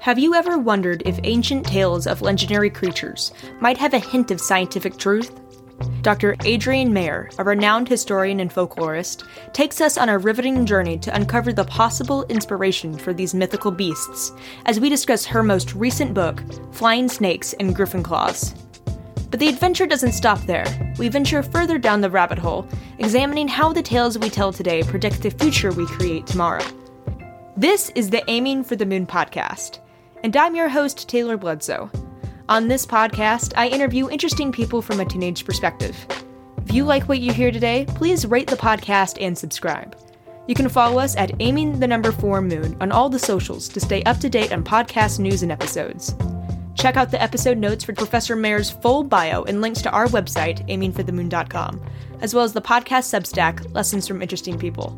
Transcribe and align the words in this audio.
Have 0.00 0.18
you 0.18 0.34
ever 0.34 0.58
wondered 0.58 1.02
if 1.04 1.18
ancient 1.24 1.66
tales 1.66 2.06
of 2.06 2.22
legendary 2.22 2.70
creatures 2.70 3.32
might 3.60 3.76
have 3.76 3.94
a 3.94 3.98
hint 3.98 4.30
of 4.30 4.40
scientific 4.40 4.96
truth? 4.96 5.38
Dr. 6.02 6.36
Adrienne 6.46 6.92
Mayor, 6.92 7.28
a 7.38 7.44
renowned 7.44 7.88
historian 7.88 8.40
and 8.40 8.50
folklorist, 8.50 9.24
takes 9.52 9.80
us 9.80 9.98
on 9.98 10.08
a 10.08 10.18
riveting 10.18 10.64
journey 10.66 10.98
to 10.98 11.14
uncover 11.14 11.52
the 11.52 11.64
possible 11.64 12.24
inspiration 12.26 12.96
for 12.96 13.12
these 13.12 13.34
mythical 13.34 13.70
beasts 13.70 14.32
as 14.66 14.80
we 14.80 14.88
discuss 14.88 15.24
her 15.24 15.42
most 15.42 15.74
recent 15.74 16.14
book, 16.14 16.42
Flying 16.72 17.08
Snakes 17.08 17.52
and 17.54 17.74
Griffin 17.74 18.02
Claws. 18.02 18.54
But 19.30 19.40
the 19.40 19.48
adventure 19.48 19.86
doesn't 19.86 20.12
stop 20.12 20.40
there. 20.42 20.94
We 20.98 21.08
venture 21.08 21.42
further 21.42 21.78
down 21.78 22.00
the 22.00 22.10
rabbit 22.10 22.38
hole, 22.38 22.66
examining 22.98 23.46
how 23.46 23.72
the 23.72 23.82
tales 23.82 24.18
we 24.18 24.30
tell 24.30 24.52
today 24.52 24.82
predict 24.82 25.22
the 25.22 25.30
future 25.30 25.70
we 25.72 25.86
create 25.86 26.26
tomorrow. 26.26 26.64
This 27.58 27.90
is 27.96 28.10
the 28.10 28.22
Aiming 28.30 28.62
for 28.62 28.76
the 28.76 28.86
Moon 28.86 29.04
podcast, 29.04 29.80
and 30.22 30.36
I'm 30.36 30.54
your 30.54 30.68
host, 30.68 31.08
Taylor 31.08 31.36
Bledsoe. 31.36 31.90
On 32.48 32.68
this 32.68 32.86
podcast, 32.86 33.52
I 33.56 33.66
interview 33.66 34.08
interesting 34.08 34.52
people 34.52 34.80
from 34.80 35.00
a 35.00 35.04
teenage 35.04 35.44
perspective. 35.44 35.96
If 36.64 36.72
you 36.72 36.84
like 36.84 37.08
what 37.08 37.18
you 37.18 37.32
hear 37.32 37.50
today, 37.50 37.84
please 37.88 38.24
rate 38.24 38.46
the 38.46 38.54
podcast 38.54 39.20
and 39.20 39.36
subscribe. 39.36 39.98
You 40.46 40.54
can 40.54 40.68
follow 40.68 41.00
us 41.00 41.16
at 41.16 41.32
Aiming 41.40 41.80
the 41.80 41.88
Number 41.88 42.12
4 42.12 42.42
Moon 42.42 42.76
on 42.80 42.92
all 42.92 43.08
the 43.08 43.18
socials 43.18 43.68
to 43.70 43.80
stay 43.80 44.04
up 44.04 44.18
to 44.18 44.28
date 44.28 44.52
on 44.52 44.62
podcast 44.62 45.18
news 45.18 45.42
and 45.42 45.50
episodes. 45.50 46.14
Check 46.76 46.96
out 46.96 47.10
the 47.10 47.20
episode 47.20 47.58
notes 47.58 47.82
for 47.82 47.92
Professor 47.92 48.36
Mayor's 48.36 48.70
full 48.70 49.02
bio 49.02 49.42
and 49.42 49.60
links 49.60 49.82
to 49.82 49.90
our 49.90 50.06
website, 50.06 50.64
aimingforthemoon.com, 50.68 51.84
as 52.20 52.36
well 52.36 52.44
as 52.44 52.52
the 52.52 52.62
podcast 52.62 53.10
Substack, 53.10 53.74
Lessons 53.74 54.06
from 54.06 54.22
Interesting 54.22 54.60
People. 54.60 54.96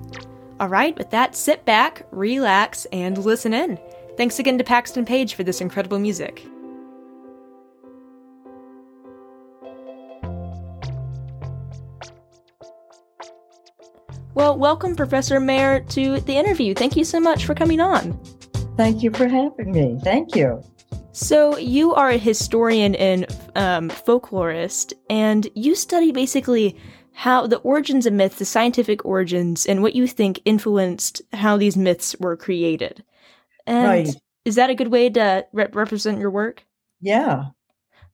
All 0.60 0.68
right, 0.68 0.96
with 0.98 1.08
that, 1.08 1.34
sit 1.34 1.64
back, 1.64 2.06
relax, 2.10 2.84
and 2.92 3.16
listen 3.16 3.54
in. 3.54 3.78
Thanks 4.18 4.38
again 4.38 4.58
to 4.58 4.64
Paxton 4.64 5.06
Page 5.06 5.32
for 5.32 5.42
this 5.42 5.62
incredible 5.62 5.98
music. 5.98 6.46
Well, 14.34 14.58
welcome, 14.58 14.94
Professor 14.94 15.40
Mayor, 15.40 15.80
to 15.80 16.20
the 16.20 16.36
interview. 16.36 16.74
Thank 16.74 16.94
you 16.94 17.04
so 17.04 17.18
much 17.18 17.46
for 17.46 17.54
coming 17.54 17.80
on. 17.80 18.20
Thank 18.76 19.02
you 19.02 19.10
for 19.12 19.28
having 19.28 19.72
me. 19.72 19.98
Thank 20.02 20.36
you. 20.36 20.62
So, 21.12 21.56
you 21.56 21.94
are 21.94 22.10
a 22.10 22.18
historian 22.18 22.94
and 22.96 23.24
um, 23.56 23.88
folklorist, 23.88 24.92
and 25.08 25.48
you 25.54 25.74
study 25.74 26.12
basically 26.12 26.76
how 27.20 27.46
the 27.46 27.58
origins 27.58 28.06
of 28.06 28.14
myths, 28.14 28.38
the 28.38 28.46
scientific 28.46 29.04
origins, 29.04 29.66
and 29.66 29.82
what 29.82 29.94
you 29.94 30.06
think 30.06 30.40
influenced 30.46 31.20
how 31.34 31.58
these 31.58 31.76
myths 31.76 32.16
were 32.18 32.34
created. 32.34 33.04
And 33.66 34.06
right. 34.06 34.16
is 34.46 34.54
that 34.54 34.70
a 34.70 34.74
good 34.74 34.88
way 34.88 35.10
to 35.10 35.44
re- 35.52 35.68
represent 35.70 36.18
your 36.18 36.30
work? 36.30 36.64
Yeah. 36.98 37.48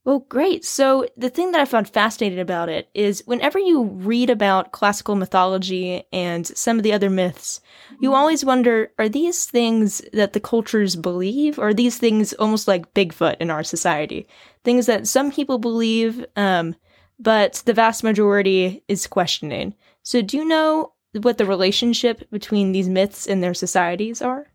Well, 0.03 0.25
great. 0.27 0.65
So, 0.65 1.07
the 1.15 1.29
thing 1.29 1.53
that 1.53 1.61
I 1.61 1.63
found 1.63 1.87
fascinating 1.87 2.39
about 2.39 2.67
it 2.67 2.89
is 2.93 3.23
whenever 3.25 3.57
you 3.59 3.83
read 3.83 4.29
about 4.29 4.73
classical 4.73 5.15
mythology 5.15 6.03
and 6.11 6.45
some 6.45 6.75
of 6.75 6.83
the 6.83 6.91
other 6.91 7.09
myths, 7.09 7.61
you 8.01 8.13
always 8.13 8.43
wonder 8.43 8.91
are 8.99 9.07
these 9.07 9.45
things 9.45 10.01
that 10.11 10.33
the 10.33 10.41
cultures 10.41 10.97
believe, 10.97 11.57
or 11.57 11.69
are 11.69 11.73
these 11.73 11.97
things 11.97 12.33
almost 12.33 12.67
like 12.67 12.93
Bigfoot 12.93 13.37
in 13.39 13.51
our 13.51 13.63
society? 13.63 14.27
Things 14.65 14.85
that 14.87 15.07
some 15.07 15.31
people 15.31 15.59
believe, 15.59 16.25
um, 16.35 16.75
but 17.19 17.63
the 17.65 17.73
vast 17.73 18.03
majority 18.03 18.83
is 18.87 19.07
questioning. 19.07 19.73
So, 20.03 20.21
do 20.21 20.37
you 20.37 20.45
know 20.45 20.93
what 21.13 21.37
the 21.37 21.45
relationship 21.45 22.29
between 22.31 22.71
these 22.71 22.89
myths 22.89 23.27
and 23.27 23.43
their 23.43 23.53
societies 23.53 24.21
are? 24.21 24.47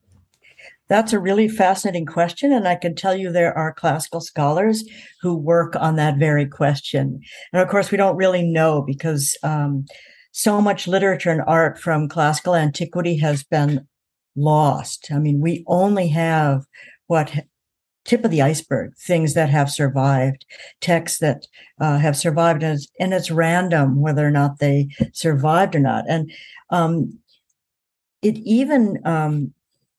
That's 0.89 1.13
a 1.13 1.19
really 1.19 1.49
fascinating 1.49 2.07
question. 2.07 2.53
And 2.53 2.69
I 2.69 2.75
can 2.75 2.95
tell 2.95 3.17
you 3.17 3.33
there 3.33 3.57
are 3.57 3.73
classical 3.73 4.21
scholars 4.21 4.85
who 5.23 5.35
work 5.35 5.75
on 5.77 5.97
that 5.97 6.19
very 6.19 6.47
question. 6.47 7.21
And 7.53 7.63
of 7.63 7.69
course, 7.69 7.91
we 7.91 7.97
don't 7.97 8.17
really 8.17 8.43
know 8.43 8.83
because 8.83 9.37
um, 9.43 9.87
so 10.33 10.61
much 10.61 10.87
literature 10.87 11.31
and 11.31 11.43
art 11.47 11.79
from 11.79 12.09
classical 12.09 12.55
antiquity 12.55 13.17
has 13.19 13.43
been 13.43 13.87
lost. 14.37 15.09
I 15.11 15.19
mean, 15.19 15.41
we 15.41 15.65
only 15.67 16.09
have 16.09 16.65
what 17.07 17.33
tip 18.05 18.25
of 18.25 18.31
the 18.31 18.43
iceberg 18.43 18.97
things 18.97 19.35
that 19.35 19.49
have 19.49 19.71
survived 19.71 20.45
texts 20.81 21.19
that 21.19 21.47
uh, 21.81 21.99
have 21.99 22.17
survived 22.17 22.63
and 22.63 22.75
it's, 22.75 22.89
and 22.99 23.15
it's, 23.15 23.31
random 23.31 24.01
whether 24.01 24.27
or 24.27 24.31
not 24.31 24.59
they 24.59 24.89
survived 25.13 25.75
or 25.75 25.81
not. 25.81 26.05
And 26.09 26.31
um, 26.71 27.19
it 28.23 28.37
even 28.39 29.01
um, 29.05 29.53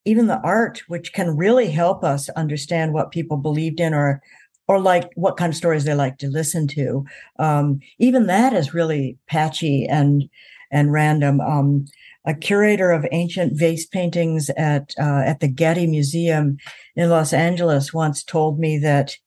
even 0.06 0.28
the 0.28 0.42
art 0.42 0.84
which 0.88 1.14
can 1.14 1.38
really 1.38 1.70
help 1.70 2.04
us 2.04 2.30
understand 2.30 2.94
what 2.94 3.12
people 3.12 3.38
believed 3.38 3.80
in 3.80 3.94
or 3.94 4.22
or 4.68 4.80
like 4.80 5.10
what 5.16 5.38
kind 5.38 5.52
of 5.52 5.58
stories 5.58 5.84
they 5.84 5.94
like 5.94 6.18
to 6.18 6.28
listen 6.28 6.68
to 6.68 7.06
um, 7.40 7.80
even 8.00 8.28
that 8.28 8.54
is 8.54 8.74
really 8.74 9.18
patchy 9.28 9.86
and 9.86 10.30
and 10.74 10.92
random. 10.92 11.40
Um, 11.40 11.86
a 12.26 12.34
curator 12.34 12.92
of 12.92 13.06
ancient 13.12 13.58
vase 13.58 13.86
paintings 13.86 14.50
at 14.52 14.94
uh, 15.00 15.24
at 15.26 15.40
the 15.40 15.48
Getty 15.48 15.88
Museum 15.88 16.58
in 16.96 17.10
Los 17.10 17.34
Angeles 17.34 17.94
once 17.94 18.24
told 18.24 18.60
me 18.60 18.78
that 18.80 19.18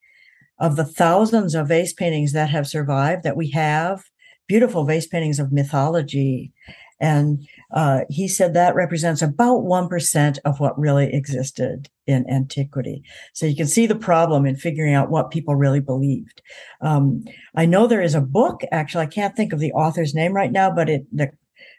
of 0.58 0.76
the 0.76 0.84
thousands 0.84 1.54
of 1.54 1.68
vase 1.68 1.92
paintings 1.92 2.32
that 2.32 2.50
have 2.50 2.66
survived, 2.66 3.22
that 3.22 3.36
we 3.36 3.50
have 3.50 4.04
beautiful 4.48 4.84
vase 4.84 5.06
paintings 5.06 5.38
of 5.38 5.52
mythology, 5.52 6.52
and 6.98 7.46
uh, 7.74 8.00
he 8.08 8.26
said 8.26 8.54
that 8.54 8.74
represents 8.74 9.20
about 9.20 9.64
one 9.64 9.88
percent 9.88 10.38
of 10.46 10.60
what 10.60 10.78
really 10.78 11.12
existed 11.12 11.90
in 12.06 12.24
antiquity. 12.30 13.02
So 13.34 13.44
you 13.44 13.56
can 13.56 13.66
see 13.66 13.86
the 13.86 13.96
problem 13.96 14.46
in 14.46 14.56
figuring 14.56 14.94
out 14.94 15.10
what 15.10 15.30
people 15.30 15.56
really 15.56 15.80
believed. 15.80 16.40
Um, 16.80 17.24
I 17.54 17.66
know 17.66 17.86
there 17.86 18.00
is 18.00 18.14
a 18.14 18.20
book. 18.22 18.62
Actually, 18.72 19.04
I 19.04 19.08
can't 19.08 19.36
think 19.36 19.52
of 19.52 19.58
the 19.58 19.72
author's 19.72 20.14
name 20.14 20.32
right 20.32 20.52
now, 20.52 20.70
but 20.70 20.88
it 20.88 21.04
the 21.12 21.30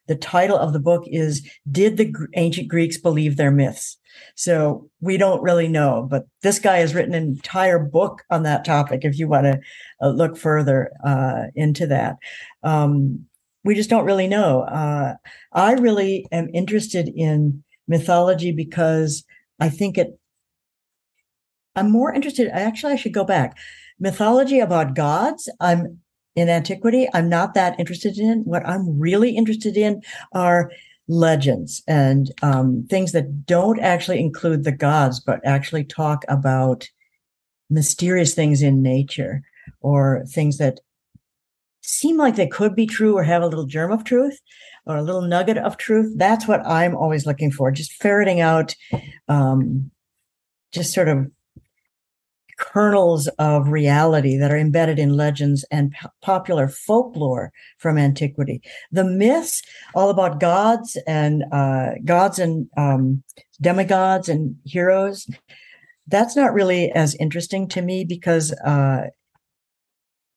the 0.07 0.15
title 0.15 0.57
of 0.57 0.73
the 0.73 0.79
book 0.79 1.03
is 1.07 1.47
Did 1.69 1.97
the 1.97 2.13
Ancient 2.35 2.67
Greeks 2.67 2.97
Believe 2.97 3.35
Their 3.35 3.51
Myths? 3.51 3.97
So 4.35 4.89
we 5.01 5.17
don't 5.17 5.43
really 5.43 5.67
know, 5.67 6.07
but 6.09 6.27
this 6.41 6.59
guy 6.59 6.77
has 6.77 6.95
written 6.95 7.13
an 7.13 7.23
entire 7.23 7.79
book 7.79 8.23
on 8.29 8.43
that 8.43 8.65
topic 8.65 9.01
if 9.03 9.19
you 9.19 9.27
want 9.27 9.45
to 9.45 9.59
uh, 10.01 10.09
look 10.09 10.37
further 10.37 10.91
uh, 11.05 11.43
into 11.55 11.87
that. 11.87 12.17
Um, 12.63 13.25
we 13.63 13.75
just 13.75 13.89
don't 13.89 14.05
really 14.05 14.27
know. 14.27 14.61
Uh, 14.61 15.15
I 15.53 15.73
really 15.73 16.25
am 16.31 16.49
interested 16.53 17.09
in 17.09 17.63
mythology 17.87 18.51
because 18.51 19.23
I 19.59 19.69
think 19.69 19.97
it, 19.97 20.17
I'm 21.75 21.91
more 21.91 22.13
interested, 22.13 22.49
actually, 22.51 22.93
I 22.93 22.97
should 22.97 23.13
go 23.13 23.23
back. 23.23 23.57
Mythology 23.99 24.59
about 24.59 24.95
gods, 24.95 25.49
I'm 25.59 25.99
in 26.37 26.49
antiquity 26.49 27.09
I'm 27.13 27.27
not 27.27 27.55
that 27.55 27.77
interested 27.79 28.17
in. 28.19 28.43
What 28.45 28.65
I'm 28.65 28.97
really 28.97 29.35
interested 29.35 29.75
in 29.75 30.03
are 30.33 30.71
legends 31.09 31.81
and 31.87 32.31
um, 32.43 32.85
things 32.89 33.11
that 33.13 33.45
don't 33.45 33.79
actually 33.79 34.19
include 34.19 34.63
the 34.63 34.71
gods, 34.71 35.19
but 35.19 35.41
actually 35.43 35.83
talk 35.83 36.23
about 36.29 36.87
mysterious 37.69 38.35
things 38.35 38.61
in 38.61 38.83
nature 38.83 39.41
or 39.81 40.23
things 40.27 40.59
that 40.59 40.79
seem 41.81 42.17
like 42.17 42.35
they 42.35 42.47
could 42.47 42.75
be 42.75 42.85
true 42.85 43.17
or 43.17 43.23
have 43.23 43.41
a 43.41 43.47
little 43.47 43.65
germ 43.65 43.91
of 43.91 44.03
truth 44.03 44.39
or 44.85 44.95
a 44.95 45.01
little 45.01 45.21
nugget 45.23 45.57
of 45.57 45.77
truth. 45.77 46.13
That's 46.17 46.47
what 46.47 46.65
I'm 46.67 46.95
always 46.95 47.25
looking 47.25 47.51
for, 47.51 47.71
just 47.71 47.93
ferreting 47.93 48.41
out 48.41 48.75
um, 49.27 49.89
just 50.71 50.93
sort 50.93 51.07
of 51.07 51.31
kernels 52.77 53.27
of 53.39 53.69
reality 53.69 54.37
that 54.37 54.51
are 54.51 54.57
embedded 54.57 54.99
in 54.99 55.17
legends 55.17 55.65
and 55.71 55.93
p- 55.93 56.07
popular 56.21 56.67
folklore 56.67 57.51
from 57.79 57.97
antiquity. 57.97 58.61
The 58.91 59.03
myths, 59.03 59.63
all 59.95 60.11
about 60.11 60.39
gods 60.39 60.95
and 61.07 61.43
uh, 61.51 61.93
gods 62.05 62.37
and 62.37 62.69
um, 62.77 63.23
demigods 63.59 64.29
and 64.29 64.57
heroes, 64.63 65.27
that's 66.05 66.35
not 66.35 66.53
really 66.53 66.91
as 66.91 67.15
interesting 67.15 67.67
to 67.69 67.81
me 67.81 68.05
because 68.05 68.51
uh, 68.63 69.07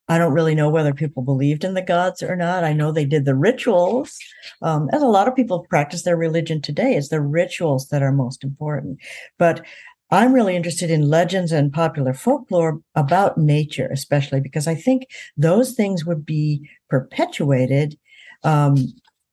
I 0.09 0.17
don't 0.17 0.33
really 0.33 0.55
know 0.55 0.71
whether 0.71 0.95
people 0.95 1.23
believed 1.23 1.63
in 1.63 1.75
the 1.75 1.83
gods 1.83 2.23
or 2.23 2.37
not. 2.37 2.65
I 2.65 2.73
know 2.73 2.91
they 2.91 3.05
did 3.05 3.27
the 3.27 3.37
rituals, 3.37 4.19
um, 4.63 4.89
as 4.93 5.03
a 5.03 5.07
lot 5.07 5.29
of 5.29 5.37
people 5.37 5.67
practice 5.69 6.05
their 6.05 6.17
religion 6.17 6.63
today. 6.63 6.95
It's 6.95 7.11
the 7.11 7.21
rituals 7.21 7.91
that 7.91 8.03
are 8.03 8.11
most 8.11 8.43
important. 8.43 8.99
But 9.39 9.65
I'm 10.11 10.33
really 10.33 10.57
interested 10.57 10.91
in 10.91 11.09
legends 11.09 11.53
and 11.53 11.73
popular 11.73 12.12
folklore 12.12 12.81
about 12.95 13.39
nature, 13.39 13.89
especially 13.93 14.41
because 14.41 14.67
I 14.67 14.75
think 14.75 15.07
those 15.37 15.73
things 15.73 16.05
would 16.05 16.27
be 16.27 16.69
perpetuated 16.89 17.97
um, 18.43 18.77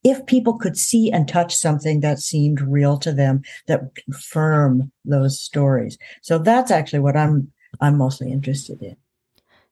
if 0.03 0.25
people 0.25 0.57
could 0.57 0.77
see 0.77 1.11
and 1.11 1.27
touch 1.27 1.55
something 1.55 2.01
that 2.01 2.19
seemed 2.19 2.61
real 2.61 2.97
to 2.99 3.11
them 3.11 3.41
that 3.67 3.81
confirm 4.05 4.91
those 5.03 5.39
stories. 5.39 5.97
So 6.21 6.37
that's 6.37 6.71
actually 6.71 6.99
what 6.99 7.17
I'm 7.17 7.51
I'm 7.81 7.97
mostly 7.97 8.31
interested 8.31 8.81
in. 8.81 8.95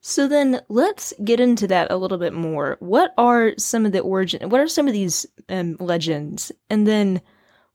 So 0.01 0.27
then 0.27 0.61
let's 0.69 1.13
get 1.23 1.39
into 1.39 1.67
that 1.67 1.91
a 1.91 1.97
little 1.97 2.19
bit 2.19 2.33
more. 2.33 2.77
What 2.79 3.11
are 3.17 3.53
some 3.57 3.85
of 3.85 3.91
the 3.91 4.01
origin? 4.01 4.49
What 4.49 4.61
are 4.61 4.67
some 4.67 4.87
of 4.87 4.93
these 4.93 5.25
um, 5.49 5.77
legends? 5.79 6.51
And 6.69 6.85
then 6.85 7.21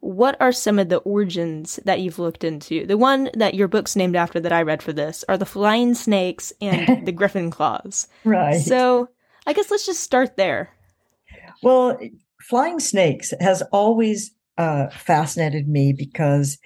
what 0.00 0.36
are 0.40 0.52
some 0.52 0.78
of 0.78 0.88
the 0.88 0.98
origins 0.98 1.78
that 1.84 2.00
you've 2.00 2.18
looked 2.18 2.42
into? 2.42 2.86
The 2.86 2.96
one 2.96 3.30
that 3.34 3.54
your 3.54 3.68
book's 3.68 3.96
named 3.96 4.16
after 4.16 4.40
that 4.40 4.52
I 4.52 4.62
read 4.62 4.82
for 4.82 4.92
this 4.92 5.24
are 5.28 5.36
the 5.36 5.46
flying 5.46 5.94
snakes 5.94 6.52
and 6.60 7.04
the 7.06 7.12
griffin 7.12 7.50
claws. 7.50 8.08
Right. 8.24 8.60
So 8.60 9.10
I 9.46 9.52
guess 9.52 9.70
let's 9.70 9.86
just 9.86 10.02
start 10.02 10.36
there. 10.36 10.70
Well, 11.62 11.98
flying 12.40 12.80
snakes 12.80 13.34
has 13.40 13.62
always 13.72 14.32
uh, 14.56 14.88
fascinated 14.88 15.68
me 15.68 15.92
because 15.92 16.58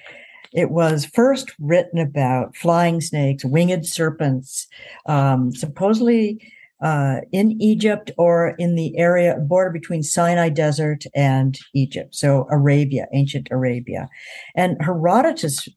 it 0.52 0.70
was 0.70 1.04
first 1.04 1.52
written 1.58 1.98
about 1.98 2.56
flying 2.56 3.00
snakes, 3.00 3.44
winged 3.44 3.87
serpents, 3.87 4.69
um, 5.06 5.52
supposedly 5.52 6.40
uh, 6.82 7.21
in 7.32 7.61
Egypt 7.61 8.11
or 8.19 8.55
in 8.59 8.75
the 8.75 8.97
area 8.97 9.37
border 9.37 9.71
between 9.71 10.03
Sinai 10.03 10.49
Desert 10.49 11.05
and 11.15 11.59
Egypt, 11.75 12.15
so 12.15 12.47
Arabia, 12.50 13.06
ancient 13.12 13.49
Arabia. 13.50 14.09
And 14.55 14.76
Herodotus 14.81 15.69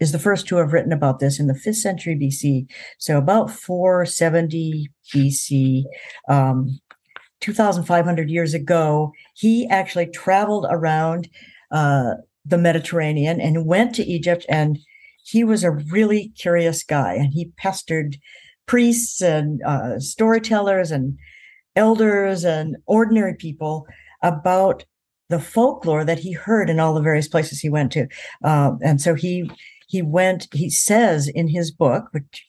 is 0.00 0.12
the 0.12 0.18
first 0.18 0.46
to 0.48 0.56
have 0.56 0.72
written 0.72 0.92
about 0.92 1.18
this 1.18 1.38
in 1.38 1.46
the 1.46 1.54
fifth 1.54 1.76
century 1.76 2.16
BC, 2.16 2.66
so 2.98 3.18
about 3.18 3.50
470 3.50 4.88
BC. 5.12 5.84
Um, 6.28 6.80
2,500 7.40 8.30
years 8.30 8.54
ago, 8.54 9.12
he 9.34 9.68
actually 9.68 10.06
traveled 10.06 10.66
around 10.70 11.28
uh, 11.70 12.14
the 12.46 12.56
Mediterranean 12.56 13.38
and 13.38 13.66
went 13.66 13.94
to 13.94 14.04
Egypt. 14.04 14.46
And 14.48 14.78
he 15.24 15.44
was 15.44 15.62
a 15.62 15.70
really 15.70 16.32
curious 16.38 16.82
guy, 16.82 17.14
and 17.14 17.32
he 17.34 17.52
pestered 17.56 18.16
priests 18.66 19.20
and 19.20 19.62
uh, 19.62 19.98
storytellers 19.98 20.90
and 20.90 21.18
elders 21.76 22.44
and 22.44 22.76
ordinary 22.86 23.34
people 23.34 23.86
about 24.22 24.84
the 25.28 25.40
folklore 25.40 26.04
that 26.04 26.18
he 26.18 26.32
heard 26.32 26.70
in 26.70 26.78
all 26.78 26.94
the 26.94 27.00
various 27.00 27.28
places 27.28 27.60
he 27.60 27.68
went 27.68 27.92
to. 27.92 28.06
Uh, 28.42 28.72
and 28.82 29.00
so 29.00 29.14
he 29.14 29.50
he 29.88 30.02
went. 30.02 30.48
He 30.52 30.70
says 30.70 31.28
in 31.28 31.48
his 31.48 31.70
book, 31.70 32.08
which 32.12 32.46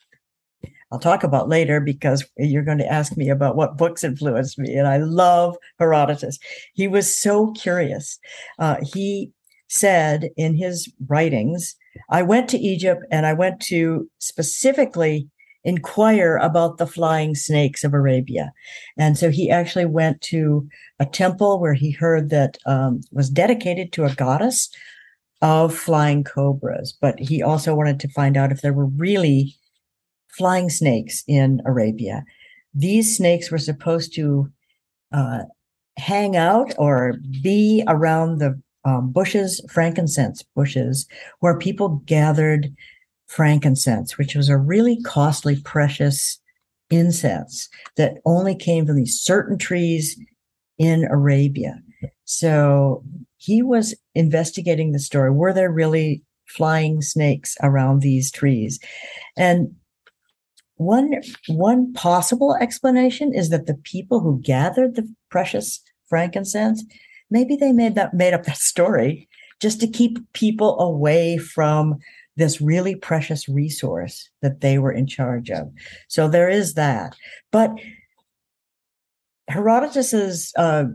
I'll 0.91 0.99
talk 0.99 1.23
about 1.23 1.49
later 1.49 1.79
because 1.79 2.25
you're 2.37 2.63
going 2.63 2.77
to 2.77 2.91
ask 2.91 3.17
me 3.17 3.29
about 3.29 3.55
what 3.55 3.77
books 3.77 4.03
influenced 4.03 4.57
me, 4.57 4.75
and 4.75 4.87
I 4.87 4.97
love 4.97 5.57
Herodotus. 5.79 6.39
He 6.73 6.87
was 6.87 7.13
so 7.13 7.51
curious. 7.51 8.19
Uh, 8.59 8.77
he 8.81 9.31
said 9.67 10.29
in 10.37 10.55
his 10.55 10.91
writings, 11.07 11.75
I 12.09 12.21
went 12.21 12.49
to 12.49 12.57
Egypt 12.57 13.03
and 13.11 13.25
I 13.25 13.33
went 13.33 13.59
to 13.63 14.09
specifically 14.19 15.27
inquire 15.65 16.37
about 16.37 16.77
the 16.77 16.87
flying 16.87 17.35
snakes 17.35 17.83
of 17.83 17.93
Arabia. 17.93 18.53
And 18.97 19.17
so 19.17 19.29
he 19.29 19.51
actually 19.51 19.85
went 19.85 20.21
to 20.21 20.67
a 20.99 21.05
temple 21.05 21.59
where 21.59 21.73
he 21.73 21.91
heard 21.91 22.29
that 22.29 22.57
um, 22.65 23.01
was 23.11 23.29
dedicated 23.29 23.91
to 23.93 24.05
a 24.05 24.13
goddess 24.13 24.69
of 25.41 25.75
flying 25.75 26.23
cobras. 26.23 26.95
But 26.99 27.19
he 27.19 27.43
also 27.43 27.75
wanted 27.75 27.99
to 27.99 28.09
find 28.09 28.37
out 28.37 28.51
if 28.51 28.61
there 28.61 28.73
were 28.73 28.85
really 28.85 29.55
flying 30.29 30.69
snakes 30.69 31.23
in 31.27 31.61
Arabia. 31.65 32.23
These 32.73 33.17
snakes 33.17 33.51
were 33.51 33.57
supposed 33.57 34.13
to 34.15 34.51
uh, 35.11 35.43
hang 35.97 36.35
out 36.35 36.73
or 36.77 37.15
be 37.41 37.83
around 37.87 38.37
the 38.37 38.61
um, 38.83 39.11
bushes, 39.11 39.61
frankincense 39.71 40.43
bushes, 40.55 41.07
where 41.39 41.57
people 41.57 42.03
gathered 42.05 42.73
frankincense, 43.27 44.17
which 44.17 44.35
was 44.35 44.49
a 44.49 44.57
really 44.57 45.01
costly, 45.03 45.59
precious 45.61 46.39
incense 46.89 47.69
that 47.97 48.17
only 48.25 48.55
came 48.55 48.85
from 48.85 48.95
these 48.95 49.19
certain 49.19 49.57
trees 49.57 50.19
in 50.77 51.05
Arabia. 51.05 51.79
So 52.25 53.03
he 53.37 53.61
was 53.61 53.95
investigating 54.13 54.91
the 54.91 54.99
story. 54.99 55.31
Were 55.31 55.53
there 55.53 55.71
really 55.71 56.23
flying 56.47 57.01
snakes 57.01 57.57
around 57.61 58.01
these 58.01 58.31
trees? 58.31 58.79
And 59.37 59.75
one 60.77 61.13
one 61.47 61.93
possible 61.93 62.55
explanation 62.59 63.33
is 63.33 63.49
that 63.49 63.65
the 63.65 63.79
people 63.83 64.19
who 64.19 64.41
gathered 64.41 64.95
the 64.95 65.07
precious 65.29 65.81
frankincense 66.09 66.83
maybe 67.29 67.55
they 67.55 67.71
made 67.71 67.95
that 67.95 68.13
made 68.13 68.33
up 68.33 68.43
that 68.43 68.57
story 68.57 69.27
just 69.61 69.79
to 69.79 69.87
keep 69.87 70.19
people 70.33 70.79
away 70.79 71.37
from 71.37 71.97
this 72.37 72.61
really 72.61 72.95
precious 72.95 73.47
resource 73.47 74.29
that 74.41 74.61
they 74.61 74.77
were 74.77 74.91
in 74.91 75.07
charge 75.07 75.49
of. 75.49 75.71
So 76.07 76.27
there 76.27 76.49
is 76.49 76.73
that. 76.73 77.15
But 77.51 77.71
Herodotus's 79.47 80.51
uh, 80.57 80.85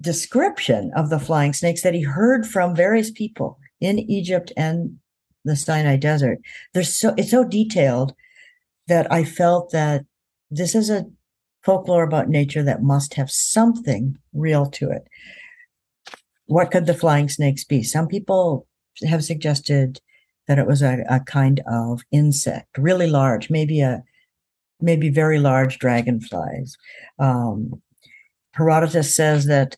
description 0.00 0.92
of 0.96 1.10
the 1.10 1.18
flying 1.18 1.52
snakes 1.52 1.82
that 1.82 1.94
he 1.94 2.02
heard 2.02 2.46
from 2.46 2.74
various 2.74 3.10
people 3.10 3.58
in 3.80 3.98
Egypt 3.98 4.52
and 4.56 4.98
the 5.44 5.56
Sinai 5.56 5.96
Desert, 5.96 6.38
there's 6.74 6.94
so 6.94 7.14
it's 7.16 7.30
so 7.30 7.44
detailed 7.44 8.14
that 8.88 9.10
I 9.10 9.24
felt 9.24 9.70
that 9.72 10.04
this 10.50 10.74
is 10.74 10.90
a 10.90 11.06
folklore 11.62 12.02
about 12.04 12.28
nature 12.28 12.62
that 12.62 12.82
must 12.82 13.14
have 13.14 13.30
something 13.30 14.16
real 14.32 14.66
to 14.66 14.90
it. 14.90 15.06
What 16.46 16.70
could 16.70 16.86
the 16.86 16.94
flying 16.94 17.28
snakes 17.28 17.64
be? 17.64 17.82
Some 17.82 18.08
people 18.08 18.66
have 19.06 19.24
suggested 19.24 20.00
that 20.50 20.58
it 20.58 20.66
was 20.66 20.82
a, 20.82 21.04
a 21.08 21.20
kind 21.20 21.60
of 21.70 22.02
insect, 22.10 22.76
really 22.76 23.06
large, 23.06 23.50
maybe 23.50 23.80
a 23.80 24.02
maybe 24.80 25.08
very 25.08 25.38
large 25.38 25.78
dragonflies. 25.78 26.76
Um, 27.20 27.80
Herodotus 28.54 29.14
says 29.14 29.46
that 29.46 29.76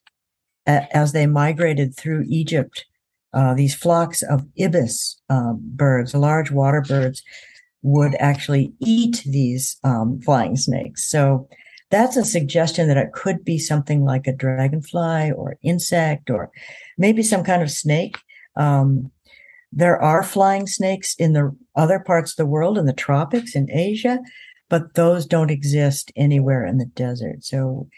a, 0.67 0.97
as 0.97 1.13
they 1.13 1.27
migrated 1.27 1.95
through 1.95 2.25
Egypt, 2.27 2.87
uh, 3.35 3.53
these 3.53 3.75
flocks 3.75 4.23
of 4.23 4.47
ibis 4.59 5.21
uh, 5.29 5.53
birds, 5.59 6.15
large 6.15 6.51
water 6.51 6.81
birds, 6.81 7.23
would 7.83 8.15
actually 8.15 8.73
eat 8.81 9.23
these 9.27 9.77
um, 9.85 10.23
flying 10.23 10.57
snakes. 10.57 11.07
So 11.07 11.51
that's 11.91 12.17
a 12.17 12.25
suggestion 12.25 12.89
that 12.89 12.97
it 12.97 13.13
could 13.13 13.45
be 13.45 13.59
something 13.59 14.07
like 14.07 14.27
a 14.27 14.33
dragonfly 14.33 15.33
or 15.33 15.59
insect 15.63 16.31
or 16.31 16.51
maybe 16.97 17.23
some 17.23 17.45
kind 17.45 17.61
of 17.61 17.71
snake. 17.71 18.17
Um, 18.57 19.13
there 19.73 20.01
are 20.01 20.23
flying 20.23 20.67
snakes 20.67 21.15
in 21.19 21.33
the 21.33 21.57
other 21.75 21.99
parts 21.99 22.33
of 22.33 22.37
the 22.37 22.47
world, 22.47 22.77
in 22.77 22.85
the 22.87 22.93
tropics, 22.93 23.57
in 23.57 23.71
Asia, 23.71 24.21
but 24.69 24.95
those 24.95 25.27
don't 25.27 25.51
exist 25.51 26.13
anywhere 26.15 26.67
in 26.67 26.79
the 26.79 26.87
desert. 26.87 27.43
So, 27.43 27.89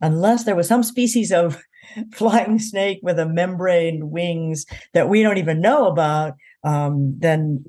unless 0.00 0.44
there 0.44 0.56
was 0.56 0.68
some 0.68 0.82
species 0.82 1.32
of 1.32 1.60
flying 2.12 2.58
snake 2.58 3.00
with 3.02 3.18
a 3.18 3.28
membrane 3.28 4.10
wings 4.10 4.64
that 4.92 5.08
we 5.08 5.22
don't 5.22 5.38
even 5.38 5.60
know 5.60 5.86
about, 5.86 6.34
um, 6.62 7.14
then 7.18 7.64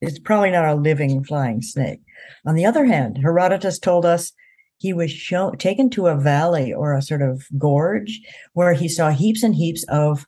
it's 0.00 0.18
probably 0.18 0.50
not 0.50 0.68
a 0.68 0.74
living 0.74 1.24
flying 1.24 1.62
snake. 1.62 2.00
On 2.46 2.54
the 2.54 2.66
other 2.66 2.84
hand, 2.84 3.18
Herodotus 3.18 3.78
told 3.78 4.04
us 4.04 4.32
he 4.76 4.92
was 4.92 5.10
shown 5.10 5.58
taken 5.58 5.90
to 5.90 6.06
a 6.06 6.16
valley 6.16 6.72
or 6.72 6.94
a 6.94 7.02
sort 7.02 7.22
of 7.22 7.46
gorge 7.58 8.20
where 8.52 8.74
he 8.74 8.88
saw 8.88 9.10
heaps 9.10 9.42
and 9.42 9.54
heaps 9.54 9.84
of 9.88 10.26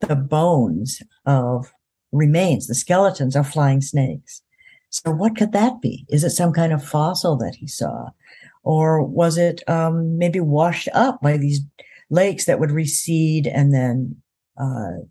the 0.00 0.16
bones 0.16 1.02
of 1.26 1.72
remains, 2.12 2.66
the 2.66 2.74
skeletons 2.74 3.36
of 3.36 3.48
flying 3.48 3.80
snakes. 3.80 4.42
So, 4.90 5.12
what 5.12 5.36
could 5.36 5.52
that 5.52 5.80
be? 5.80 6.04
Is 6.08 6.24
it 6.24 6.30
some 6.30 6.52
kind 6.52 6.72
of 6.72 6.84
fossil 6.84 7.36
that 7.36 7.54
he 7.54 7.68
saw? 7.68 8.10
Or 8.62 9.02
was 9.02 9.38
it 9.38 9.62
um, 9.68 10.18
maybe 10.18 10.40
washed 10.40 10.88
up 10.92 11.20
by 11.22 11.36
these 11.36 11.60
lakes 12.10 12.44
that 12.46 12.58
would 12.58 12.72
recede 12.72 13.46
and 13.46 13.72
then 13.72 14.16
uh, 14.58 15.04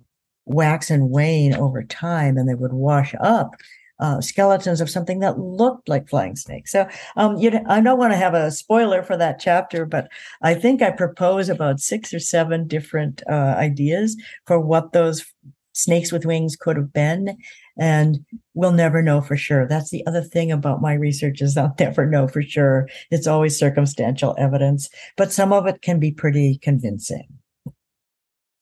wax 0.46 0.89
and 0.89 1.10
wane 1.10 1.55
over 1.55 1.84
time 1.84 2.38
and 2.38 2.48
they 2.48 2.55
would 2.55 2.74
wash 2.74 3.15
up 3.19 3.55
uh, 3.99 4.21
skeletons 4.21 4.81
of 4.81 4.89
something 4.89 5.19
that 5.19 5.39
looked 5.39 5.89
like 5.89 6.09
flying 6.09 6.35
snakes. 6.35 6.71
So 6.71 6.87
um, 7.15 7.37
you 7.37 7.51
know, 7.51 7.63
I 7.67 7.81
don't 7.81 7.99
want 7.99 8.13
to 8.13 8.17
have 8.17 8.33
a 8.33 8.51
spoiler 8.51 9.03
for 9.03 9.17
that 9.17 9.39
chapter, 9.39 9.85
but 9.85 10.09
I 10.41 10.53
think 10.53 10.81
I 10.81 10.91
propose 10.91 11.49
about 11.49 11.79
six 11.79 12.13
or 12.13 12.19
seven 12.19 12.67
different 12.67 13.21
uh, 13.29 13.55
ideas 13.57 14.15
for 14.45 14.59
what 14.59 14.93
those 14.93 15.25
snakes 15.73 16.11
with 16.11 16.25
wings 16.25 16.55
could 16.55 16.75
have 16.75 16.93
been. 16.93 17.37
And 17.77 18.25
we'll 18.53 18.73
never 18.73 19.01
know 19.01 19.21
for 19.21 19.37
sure. 19.37 19.65
That's 19.65 19.89
the 19.89 20.05
other 20.05 20.21
thing 20.21 20.51
about 20.51 20.81
my 20.81 20.93
research 20.93 21.41
is 21.41 21.55
I'll 21.55 21.75
never 21.79 22.05
know 22.05 22.27
for 22.27 22.41
sure. 22.41 22.87
It's 23.11 23.27
always 23.27 23.57
circumstantial 23.57 24.35
evidence, 24.37 24.89
but 25.15 25.31
some 25.31 25.53
of 25.53 25.67
it 25.67 25.81
can 25.81 25.99
be 25.99 26.11
pretty 26.11 26.57
convincing. 26.61 27.27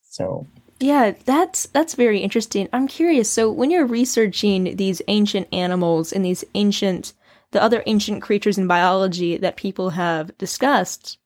So 0.02 0.46
yeah, 0.80 1.12
that's 1.24 1.66
that's 1.66 1.94
very 1.94 2.20
interesting. 2.20 2.68
I'm 2.72 2.86
curious. 2.86 3.30
So, 3.30 3.50
when 3.50 3.70
you're 3.70 3.86
researching 3.86 4.76
these 4.76 5.02
ancient 5.08 5.48
animals 5.52 6.12
and 6.12 6.24
these 6.24 6.44
ancient 6.54 7.14
the 7.50 7.62
other 7.62 7.82
ancient 7.86 8.22
creatures 8.22 8.58
in 8.58 8.66
biology 8.66 9.38
that 9.38 9.56
people 9.56 9.90
have 9.90 10.36
discussed, 10.38 11.18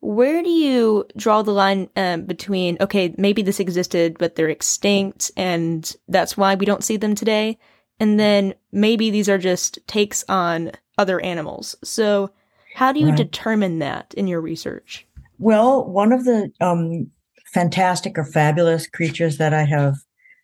where 0.00 0.42
do 0.42 0.48
you 0.50 1.06
draw 1.16 1.42
the 1.42 1.52
line 1.52 1.88
um, 1.96 2.22
between 2.22 2.76
okay, 2.80 3.14
maybe 3.16 3.42
this 3.42 3.60
existed 3.60 4.16
but 4.18 4.34
they're 4.34 4.48
extinct 4.48 5.30
and 5.36 5.94
that's 6.08 6.36
why 6.36 6.54
we 6.54 6.66
don't 6.66 6.84
see 6.84 6.96
them 6.96 7.14
today, 7.14 7.58
and 8.00 8.18
then 8.18 8.54
maybe 8.72 9.10
these 9.10 9.28
are 9.28 9.38
just 9.38 9.78
takes 9.86 10.24
on 10.28 10.72
other 10.96 11.20
animals. 11.20 11.76
So, 11.84 12.30
how 12.74 12.92
do 12.92 12.98
you 12.98 13.08
right. 13.08 13.16
determine 13.16 13.78
that 13.78 14.12
in 14.14 14.26
your 14.26 14.40
research? 14.40 15.06
Well, 15.38 15.84
one 15.84 16.12
of 16.12 16.24
the 16.24 16.50
um, 16.60 17.12
fantastic 17.52 18.18
or 18.18 18.24
fabulous 18.24 18.86
creatures 18.86 19.38
that 19.38 19.54
I 19.54 19.64
have 19.64 19.96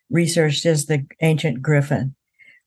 researched 0.09 0.65
is 0.65 0.85
the 0.85 1.05
ancient 1.21 1.61
griffin, 1.61 2.15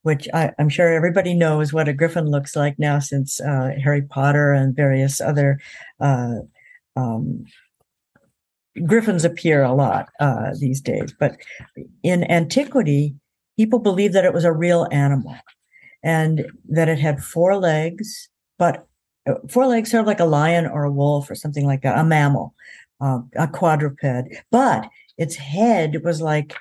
which 0.03 0.29
I, 0.35 0.53
am 0.59 0.69
sure 0.69 0.93
everybody 0.93 1.35
knows 1.35 1.73
what 1.73 1.89
a 1.89 1.93
griffin 1.93 2.31
looks 2.31 2.57
like 2.57 2.79
now 2.79 2.99
since 2.99 3.41
uh, 3.41 3.73
Harry 3.83 4.03
Potter 4.03 4.53
and 4.53 4.75
various 4.75 5.21
other 5.21 5.61
uh, 6.01 6.37
um, 6.97 7.45
griffins 8.87 9.25
appear 9.25 9.63
a 9.63 9.75
lot 9.75 10.09
uh, 10.21 10.53
these 10.59 10.81
days. 10.81 11.15
But 11.19 11.37
in 12.03 12.31
antiquity, 12.31 13.17
people 13.57 13.79
believed 13.79 14.15
that 14.15 14.25
it 14.25 14.35
was 14.35 14.45
a 14.45 14.53
real 14.53 14.87
animal 14.91 15.35
and 16.03 16.47
that 16.69 16.89
it 16.89 16.99
had 16.99 17.23
four 17.23 17.57
legs, 17.57 18.29
but 18.59 18.87
uh, 19.29 19.35
four 19.49 19.67
legs, 19.67 19.91
sort 19.91 20.01
of 20.01 20.07
like 20.07 20.21
a 20.21 20.25
lion 20.25 20.67
or 20.67 20.85
a 20.85 20.93
wolf 20.93 21.31
or 21.31 21.35
something 21.35 21.67
like 21.67 21.83
that, 21.83 21.99
a 21.99 22.05
mammal, 22.05 22.55
uh, 23.01 23.21
a 23.37 23.47
quadruped, 23.47 24.05
but 24.51 24.89
its 25.17 25.37
head 25.37 26.05
was 26.05 26.21
like 26.21 26.55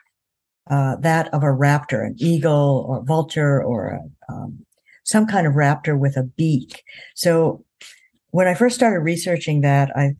uh, 0.70 0.96
that 0.98 1.34
of 1.34 1.44
a 1.44 1.48
raptor, 1.48 2.06
an 2.06 2.16
eagle 2.18 2.86
or 2.88 3.04
vulture 3.04 3.64
or 3.64 3.90
a, 3.90 4.34
um, 4.34 4.66
some 5.04 5.26
kind 5.26 5.48
of 5.48 5.54
raptor 5.54 5.98
with 5.98 6.18
a 6.18 6.24
beak. 6.24 6.84
So 7.16 7.64
when 8.32 8.48
I 8.48 8.54
first 8.54 8.76
started 8.76 9.00
researching 9.00 9.62
that, 9.62 9.96
I 9.96 10.16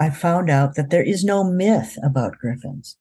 I 0.00 0.10
found 0.10 0.50
out 0.50 0.74
that 0.74 0.90
there 0.90 1.04
is 1.04 1.24
no 1.24 1.44
myth 1.44 1.96
about 2.02 2.38
griffins. 2.38 2.96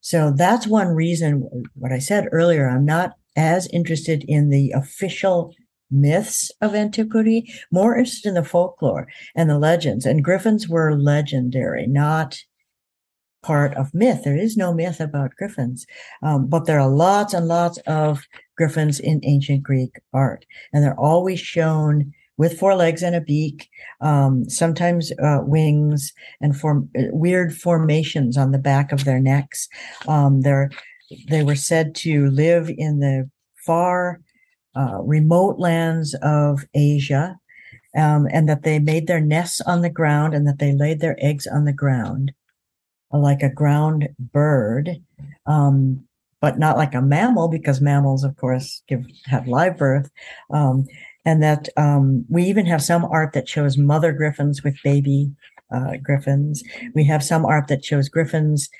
So 0.00 0.32
that's 0.34 0.66
one 0.66 0.88
reason 0.88 1.48
what 1.74 1.92
I 1.92 1.98
said 1.98 2.28
earlier, 2.30 2.68
I'm 2.68 2.84
not 2.84 3.14
as 3.36 3.66
interested 3.68 4.24
in 4.28 4.50
the 4.50 4.70
official 4.72 5.54
myths 5.90 6.50
of 6.60 6.74
antiquity, 6.74 7.52
more 7.70 7.96
interested 7.96 8.28
in 8.28 8.34
the 8.34 8.44
folklore 8.44 9.08
and 9.34 9.48
the 9.48 9.58
legends. 9.58 10.04
And 10.06 10.24
griffins 10.24 10.68
were 10.68 10.98
legendary, 10.98 11.86
not 11.86 12.38
part 13.42 13.74
of 13.74 13.94
myth. 13.94 14.22
There 14.24 14.36
is 14.36 14.56
no 14.56 14.74
myth 14.74 15.00
about 15.00 15.36
griffins, 15.36 15.86
um, 16.22 16.46
but 16.46 16.66
there 16.66 16.80
are 16.80 16.88
lots 16.90 17.32
and 17.32 17.46
lots 17.46 17.78
of 17.86 18.26
griffins 18.56 18.98
in 19.00 19.20
ancient 19.24 19.62
Greek 19.62 20.00
art, 20.12 20.44
and 20.72 20.82
they're 20.82 20.98
always 20.98 21.40
shown 21.40 22.12
with 22.36 22.58
four 22.58 22.74
legs 22.76 23.02
and 23.02 23.16
a 23.16 23.20
beak, 23.20 23.68
um, 24.00 24.48
sometimes 24.48 25.12
uh, 25.22 25.40
wings 25.42 26.12
and 26.40 26.56
form 26.58 26.88
uh, 26.96 27.02
weird 27.10 27.54
formations 27.54 28.36
on 28.36 28.52
the 28.52 28.58
back 28.58 28.92
of 28.92 29.04
their 29.04 29.20
necks. 29.20 29.68
Um, 30.06 30.42
they're 30.42 30.70
they 31.28 31.42
were 31.42 31.56
said 31.56 31.94
to 31.96 32.28
live 32.30 32.70
in 32.76 33.00
the 33.00 33.30
far 33.56 34.20
uh, 34.78 35.00
remote 35.02 35.58
lands 35.58 36.14
of 36.22 36.64
Asia, 36.74 37.38
um, 37.96 38.28
and 38.30 38.48
that 38.48 38.62
they 38.62 38.78
made 38.78 39.06
their 39.06 39.20
nests 39.20 39.60
on 39.62 39.82
the 39.82 39.90
ground 39.90 40.34
and 40.34 40.46
that 40.46 40.58
they 40.58 40.72
laid 40.72 41.00
their 41.00 41.16
eggs 41.18 41.46
on 41.46 41.64
the 41.64 41.72
ground, 41.72 42.32
like 43.10 43.42
a 43.42 43.50
ground 43.50 44.08
bird. 44.18 45.02
Um, 45.46 46.04
but 46.40 46.58
not 46.58 46.76
like 46.76 46.94
a 46.94 47.02
mammal 47.02 47.48
because 47.48 47.80
mammals, 47.80 48.22
of 48.22 48.36
course, 48.36 48.82
give 48.86 49.04
have 49.24 49.48
live 49.48 49.76
birth. 49.76 50.08
Um, 50.52 50.86
and 51.24 51.42
that 51.42 51.68
um, 51.76 52.24
we 52.28 52.44
even 52.44 52.64
have 52.66 52.82
some 52.82 53.04
art 53.04 53.32
that 53.32 53.48
shows 53.48 53.76
mother 53.76 54.12
griffins 54.12 54.62
with 54.62 54.76
baby 54.84 55.32
uh, 55.74 55.96
griffins. 56.02 56.62
We 56.94 57.04
have 57.04 57.24
some 57.24 57.44
art 57.44 57.66
that 57.68 57.84
shows 57.84 58.08
griffins 58.08 58.70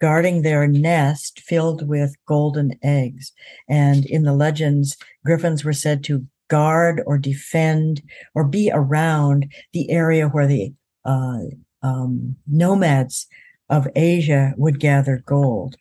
guarding 0.00 0.42
their 0.42 0.66
nest 0.66 1.40
filled 1.40 1.88
with 1.88 2.14
golden 2.26 2.72
eggs. 2.82 3.32
And 3.68 4.04
in 4.06 4.22
the 4.22 4.32
legends, 4.32 4.96
griffins 5.24 5.64
were 5.64 5.72
said 5.72 6.04
to 6.04 6.26
guard 6.48 7.02
or 7.06 7.18
defend 7.18 8.02
or 8.34 8.44
be 8.44 8.70
around 8.72 9.52
the 9.72 9.90
area 9.90 10.28
where 10.28 10.46
the 10.46 10.72
uh, 11.04 11.40
um, 11.82 12.36
nomads 12.46 13.26
of 13.68 13.86
Asia 13.94 14.54
would 14.56 14.80
gather 14.80 15.22
gold 15.26 15.76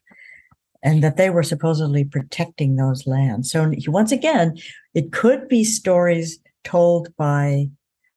and 0.83 1.03
that 1.03 1.17
they 1.17 1.29
were 1.29 1.43
supposedly 1.43 2.03
protecting 2.03 2.75
those 2.75 3.07
lands. 3.07 3.51
So 3.51 3.71
once 3.87 4.11
again, 4.11 4.57
it 4.93 5.11
could 5.11 5.47
be 5.47 5.63
stories 5.63 6.39
told 6.63 7.15
by 7.17 7.69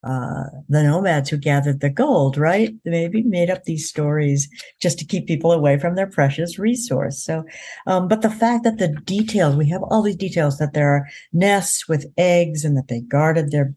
uh, 0.03 0.45
the 0.69 0.83
nomads 0.83 1.29
who 1.29 1.37
gathered 1.37 1.81
the 1.81 1.91
gold, 1.91 2.39
right? 2.39 2.73
They 2.85 2.91
maybe 2.91 3.23
made 3.23 3.51
up 3.51 3.65
these 3.65 3.89
stories 3.89 4.49
just 4.81 4.99
to 4.99 5.05
keep 5.05 5.27
people 5.27 5.53
away 5.53 5.79
from 5.79 5.95
their 5.95 6.07
precious 6.07 6.59
resource. 6.59 7.23
So, 7.23 7.45
um, 7.87 8.09
but 8.09 8.23
the 8.23 8.31
fact 8.31 8.65
that 8.65 8.79
the 8.79 8.89
details, 9.05 9.57
we 9.57 9.69
have 9.69 9.83
all 9.83 10.03
these 10.03 10.17
details 10.17 10.57
that 10.59 10.73
there 10.73 10.91
are 10.91 11.09
nests 11.33 11.87
with 11.87 12.11
eggs 12.17 12.65
and 12.65 12.77
that 12.77 12.89
they 12.89 13.01
guarded 13.01 13.51
their, 13.51 13.75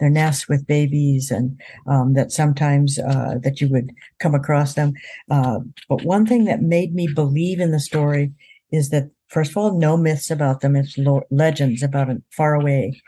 their 0.00 0.10
nests 0.10 0.48
with 0.48 0.66
babies 0.66 1.30
and, 1.30 1.60
um, 1.86 2.14
that 2.14 2.32
sometimes, 2.32 2.98
uh, 2.98 3.34
that 3.42 3.60
you 3.60 3.68
would 3.68 3.92
come 4.18 4.34
across 4.34 4.74
them. 4.74 4.94
Uh, 5.30 5.60
but 5.88 6.02
one 6.04 6.24
thing 6.24 6.44
that 6.44 6.62
made 6.62 6.94
me 6.94 7.06
believe 7.06 7.60
in 7.60 7.70
the 7.70 7.80
story 7.80 8.32
is 8.72 8.88
that 8.90 9.10
first 9.28 9.50
of 9.50 9.56
all, 9.58 9.78
no 9.78 9.96
myths 9.96 10.30
about 10.30 10.60
them. 10.60 10.74
It's 10.74 10.96
lo- 10.96 11.26
legends 11.30 11.82
about 11.82 12.08
a 12.08 12.22
faraway 12.30 12.98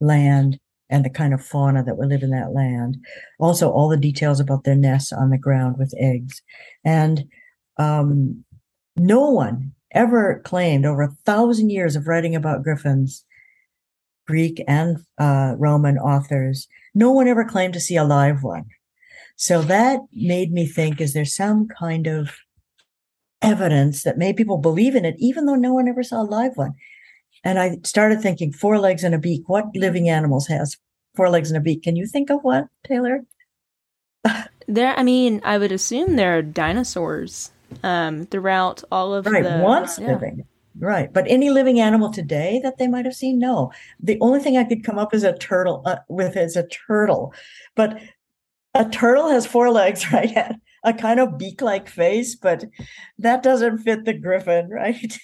land 0.00 0.58
and 0.90 1.04
the 1.04 1.10
kind 1.10 1.32
of 1.32 1.44
fauna 1.44 1.82
that 1.82 1.96
would 1.96 2.08
live 2.08 2.22
in 2.22 2.30
that 2.30 2.52
land. 2.52 2.98
Also, 3.38 3.70
all 3.70 3.88
the 3.88 3.96
details 3.96 4.40
about 4.40 4.64
their 4.64 4.74
nests 4.74 5.12
on 5.12 5.30
the 5.30 5.38
ground 5.38 5.76
with 5.78 5.94
eggs. 5.98 6.42
And 6.84 7.24
um, 7.78 8.44
no 8.96 9.30
one 9.30 9.72
ever 9.92 10.42
claimed 10.44 10.84
over 10.84 11.02
a 11.02 11.16
thousand 11.24 11.70
years 11.70 11.96
of 11.96 12.06
writing 12.06 12.34
about 12.34 12.62
griffins, 12.62 13.24
Greek 14.26 14.62
and 14.66 14.98
uh, 15.18 15.54
Roman 15.58 15.98
authors, 15.98 16.68
no 16.94 17.10
one 17.10 17.28
ever 17.28 17.44
claimed 17.44 17.74
to 17.74 17.80
see 17.80 17.96
a 17.96 18.04
live 18.04 18.42
one. 18.42 18.64
So 19.36 19.62
that 19.62 20.00
made 20.12 20.52
me 20.52 20.66
think 20.66 21.00
is 21.00 21.12
there 21.12 21.24
some 21.24 21.66
kind 21.66 22.06
of 22.06 22.30
evidence 23.42 24.02
that 24.04 24.18
made 24.18 24.36
people 24.36 24.58
believe 24.58 24.94
in 24.94 25.04
it, 25.04 25.16
even 25.18 25.46
though 25.46 25.56
no 25.56 25.74
one 25.74 25.88
ever 25.88 26.02
saw 26.02 26.22
a 26.22 26.24
live 26.24 26.56
one? 26.56 26.74
And 27.44 27.58
I 27.58 27.78
started 27.84 28.20
thinking 28.20 28.52
four 28.52 28.78
legs 28.78 29.04
and 29.04 29.14
a 29.14 29.18
beak. 29.18 29.48
What 29.48 29.66
living 29.74 30.08
animals 30.08 30.46
has 30.48 30.76
four 31.14 31.28
legs 31.28 31.50
and 31.50 31.58
a 31.58 31.60
beak? 31.60 31.82
Can 31.82 31.94
you 31.94 32.06
think 32.06 32.30
of 32.30 32.42
what, 32.42 32.68
Taylor? 32.84 33.24
there, 34.66 34.94
I 34.96 35.02
mean, 35.02 35.40
I 35.44 35.58
would 35.58 35.72
assume 35.72 36.16
there 36.16 36.38
are 36.38 36.42
dinosaurs 36.42 37.52
um, 37.82 38.26
throughout 38.26 38.82
all 38.90 39.14
of 39.14 39.26
right, 39.26 39.42
the 39.42 39.58
once 39.62 39.98
yeah. 39.98 40.12
living. 40.12 40.46
Right. 40.76 41.12
But 41.12 41.26
any 41.28 41.50
living 41.50 41.78
animal 41.78 42.10
today 42.10 42.60
that 42.64 42.78
they 42.78 42.88
might 42.88 43.04
have 43.04 43.14
seen? 43.14 43.38
No. 43.38 43.70
The 44.00 44.18
only 44.20 44.40
thing 44.40 44.56
I 44.56 44.64
could 44.64 44.84
come 44.84 44.98
up 44.98 45.14
is 45.14 45.22
a 45.22 45.36
turtle 45.36 45.82
uh, 45.84 45.98
with 46.08 46.36
is 46.36 46.56
a 46.56 46.66
turtle. 46.66 47.32
But 47.76 48.00
a 48.74 48.88
turtle 48.88 49.28
has 49.28 49.46
four 49.46 49.70
legs, 49.70 50.04
right? 50.12 50.56
A 50.82 50.92
kind 50.92 51.20
of 51.20 51.38
beak-like 51.38 51.88
face, 51.88 52.34
but 52.34 52.64
that 53.18 53.42
doesn't 53.42 53.78
fit 53.78 54.04
the 54.04 54.12
griffin, 54.14 54.68
right? 54.70 55.16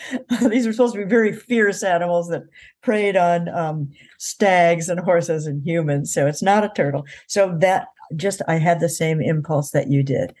These 0.48 0.66
are 0.66 0.72
supposed 0.72 0.94
to 0.94 1.00
be 1.00 1.08
very 1.08 1.32
fierce 1.32 1.82
animals 1.82 2.28
that 2.28 2.42
preyed 2.82 3.16
on 3.16 3.48
um, 3.48 3.90
stags 4.18 4.88
and 4.88 5.00
horses 5.00 5.46
and 5.46 5.66
humans. 5.66 6.12
So 6.12 6.26
it's 6.26 6.42
not 6.42 6.64
a 6.64 6.72
turtle. 6.74 7.04
So 7.26 7.56
that 7.60 7.88
just, 8.16 8.42
I 8.48 8.56
had 8.56 8.80
the 8.80 8.88
same 8.88 9.20
impulse 9.20 9.70
that 9.70 9.90
you 9.90 10.02
did. 10.02 10.34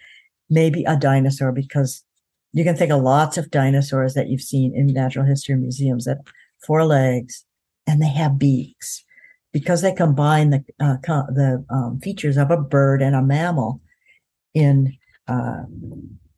Maybe 0.50 0.84
a 0.84 0.96
dinosaur, 0.96 1.52
because 1.52 2.04
you 2.52 2.64
can 2.64 2.76
think 2.76 2.92
of 2.92 3.02
lots 3.02 3.38
of 3.38 3.50
dinosaurs 3.50 4.14
that 4.14 4.28
you've 4.28 4.42
seen 4.42 4.74
in 4.74 4.86
natural 4.88 5.24
history 5.24 5.56
museums 5.56 6.04
that 6.04 6.18
four 6.64 6.84
legs 6.84 7.44
and 7.86 8.00
they 8.00 8.08
have 8.08 8.38
beaks 8.38 9.04
because 9.52 9.82
they 9.82 9.92
combine 9.92 10.50
the 10.50 10.64
uh, 10.80 10.96
co- 11.04 11.26
the 11.28 11.64
um, 11.70 12.00
features 12.00 12.36
of 12.36 12.50
a 12.50 12.56
bird 12.56 13.02
and 13.02 13.14
a 13.14 13.22
mammal 13.22 13.80
in 14.54 14.96
uh, 15.28 15.62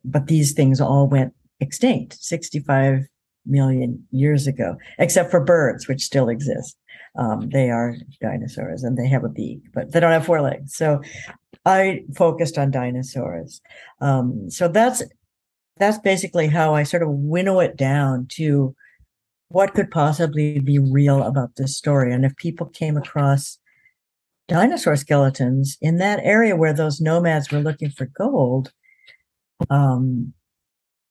but 0.04 0.26
these 0.26 0.52
things 0.52 0.80
all 0.80 1.08
went 1.08 1.34
extinct 1.60 2.16
65 2.20 3.06
million 3.46 4.06
years 4.10 4.46
ago, 4.46 4.76
except 4.98 5.30
for 5.30 5.44
birds, 5.44 5.88
which 5.88 6.02
still 6.02 6.28
exist. 6.28 6.76
Um, 7.16 7.48
they 7.50 7.70
are 7.70 7.96
dinosaurs 8.20 8.82
and 8.82 8.96
they 8.96 9.08
have 9.08 9.24
a 9.24 9.28
beak, 9.28 9.60
but 9.72 9.92
they 9.92 10.00
don't 10.00 10.10
have 10.10 10.26
four 10.26 10.40
legs. 10.40 10.74
So 10.74 11.00
I 11.64 12.04
focused 12.16 12.58
on 12.58 12.70
dinosaurs. 12.70 13.60
Um, 14.00 14.50
so 14.50 14.68
that's 14.68 15.02
that's 15.76 15.98
basically 15.98 16.48
how 16.48 16.74
I 16.74 16.84
sort 16.84 17.02
of 17.02 17.10
winnow 17.10 17.60
it 17.60 17.76
down 17.76 18.26
to 18.32 18.74
what 19.48 19.74
could 19.74 19.90
possibly 19.90 20.60
be 20.60 20.78
real 20.78 21.22
about 21.22 21.56
this 21.56 21.76
story. 21.76 22.12
And 22.12 22.24
if 22.24 22.36
people 22.36 22.66
came 22.66 22.96
across 22.96 23.58
dinosaur 24.46 24.96
skeletons 24.96 25.76
in 25.80 25.98
that 25.98 26.20
area 26.22 26.56
where 26.56 26.72
those 26.72 27.00
nomads 27.00 27.50
were 27.50 27.60
looking 27.60 27.90
for 27.90 28.06
gold, 28.06 28.72
um, 29.70 30.32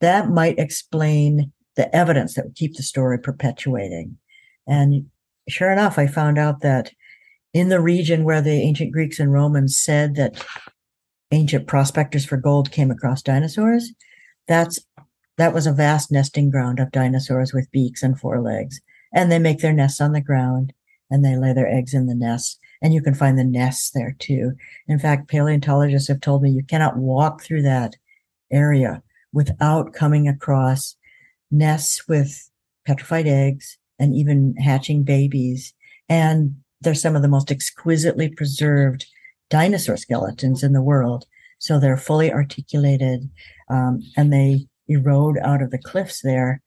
that 0.04 0.30
might 0.30 0.60
explain 0.60 1.54
the 1.78 1.94
evidence 1.96 2.34
that 2.34 2.44
would 2.44 2.56
keep 2.56 2.76
the 2.76 2.84
story 2.84 3.18
perpetuating. 3.18 4.18
And 4.68 5.06
sure 5.48 5.72
enough, 5.72 5.98
I 5.98 6.08
found 6.08 6.38
out 6.38 6.60
that 6.60 6.92
in 7.54 7.70
the 7.70 7.80
region 7.80 8.26
where 8.26 8.42
the 8.42 8.52
ancient 8.52 8.92
Greeks 8.92 9.18
and 9.18 9.32
Romans 9.32 9.78
said 9.78 10.16
that 10.16 10.44
ancient 11.32 11.68
prospectors 11.68 12.26
for 12.26 12.36
gold 12.36 12.70
came 12.70 12.92
across 12.92 13.22
dinosaurs, 13.22 13.94
that's 14.46 14.78
that 15.38 15.54
was 15.54 15.66
a 15.66 15.72
vast 15.72 16.12
nesting 16.12 16.52
ground 16.52 16.82
of 16.82 16.92
dinosaurs 16.92 17.54
with 17.54 17.72
beaks 17.72 18.04
and 18.04 18.20
four 18.20 18.42
legs. 18.42 18.82
And 19.14 19.32
they 19.32 19.40
make 19.40 19.60
their 19.60 19.72
nests 19.72 20.02
on 20.02 20.12
the 20.12 20.20
ground 20.20 20.74
and 21.10 21.24
they 21.24 21.38
lay 21.38 21.54
their 21.54 21.68
eggs 21.68 21.94
in 21.94 22.08
the 22.08 22.16
nests. 22.16 22.60
and 22.82 22.94
you 22.94 23.02
can 23.02 23.14
find 23.14 23.40
the 23.40 23.46
nests 23.46 23.92
there 23.92 24.18
too. 24.20 24.52
In 24.90 25.00
fact, 25.00 25.30
paleontologists 25.30 26.10
have 26.10 26.20
told 26.20 26.42
me 26.42 26.52
you 26.52 26.64
cannot 26.64 26.98
walk 26.98 27.42
through 27.42 27.62
that 27.62 27.96
area 28.52 29.02
without 29.34 29.94
coming 29.94 30.28
across 30.28 30.96
nests 31.52 32.08
with 32.08 32.50
petrified 32.86 33.28
eggs 33.28 33.78
and 34.00 34.16
even 34.16 34.56
hatching 34.58 35.04
babies. 35.04 35.74
And 36.10 36.56
they're 36.82 36.96
some 36.96 37.16
of 37.16 37.22
the 37.22 37.28
most 37.28 37.52
exquisitely 37.52 38.30
preserved 38.30 39.06
dinosaur 39.50 39.98
skeletons 39.98 40.64
in 40.64 40.74
the 40.74 40.82
world. 40.82 41.26
So 41.60 41.80
they're 41.80 41.98
fully 41.98 42.32
articulated 42.32 43.30
um, 43.70 44.02
and 44.18 44.32
they 44.32 44.68
erode 44.88 45.38
out 45.40 45.62
of 45.62 45.72
the 45.72 45.78
cliffs 45.78 46.22
there 46.22 46.62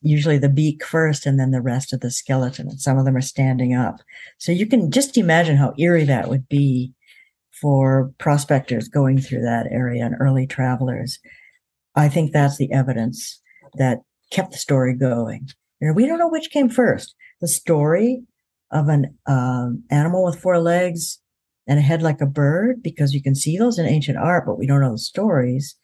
usually 0.00 0.38
the 0.38 0.48
beak 0.48 0.84
first 0.84 1.26
and 1.26 1.38
then 1.38 1.50
the 1.50 1.60
rest 1.60 1.92
of 1.92 2.00
the 2.00 2.10
skeleton. 2.10 2.68
And 2.68 2.80
some 2.80 2.98
of 2.98 3.04
them 3.04 3.16
are 3.16 3.22
standing 3.22 3.74
up. 3.74 4.00
So 4.38 4.52
you 4.52 4.66
can 4.66 4.90
just 4.90 5.16
imagine 5.16 5.56
how 5.56 5.74
eerie 5.78 6.04
that 6.04 6.28
would 6.28 6.48
be 6.48 6.92
for 7.60 8.12
prospectors 8.18 8.88
going 8.88 9.20
through 9.20 9.42
that 9.42 9.66
area 9.70 10.04
and 10.04 10.14
early 10.20 10.46
travelers. 10.46 11.18
I 11.98 12.08
think 12.08 12.32
that's 12.32 12.58
the 12.58 12.72
evidence 12.72 13.40
that 13.74 13.98
kept 14.30 14.52
the 14.52 14.58
story 14.58 14.94
going. 14.94 15.48
You 15.80 15.88
know, 15.88 15.94
we 15.94 16.06
don't 16.06 16.18
know 16.18 16.28
which 16.28 16.50
came 16.50 16.68
first 16.68 17.14
the 17.40 17.48
story 17.48 18.22
of 18.70 18.88
an 18.88 19.16
um, 19.26 19.82
animal 19.90 20.24
with 20.24 20.40
four 20.40 20.58
legs 20.60 21.20
and 21.66 21.78
a 21.78 21.82
head 21.82 22.02
like 22.02 22.20
a 22.20 22.26
bird, 22.26 22.82
because 22.82 23.14
you 23.14 23.22
can 23.22 23.34
see 23.34 23.58
those 23.58 23.78
in 23.78 23.86
ancient 23.86 24.16
art, 24.16 24.44
but 24.46 24.58
we 24.58 24.66
don't 24.66 24.80
know 24.80 24.92
the 24.92 24.98
stories. 24.98 25.76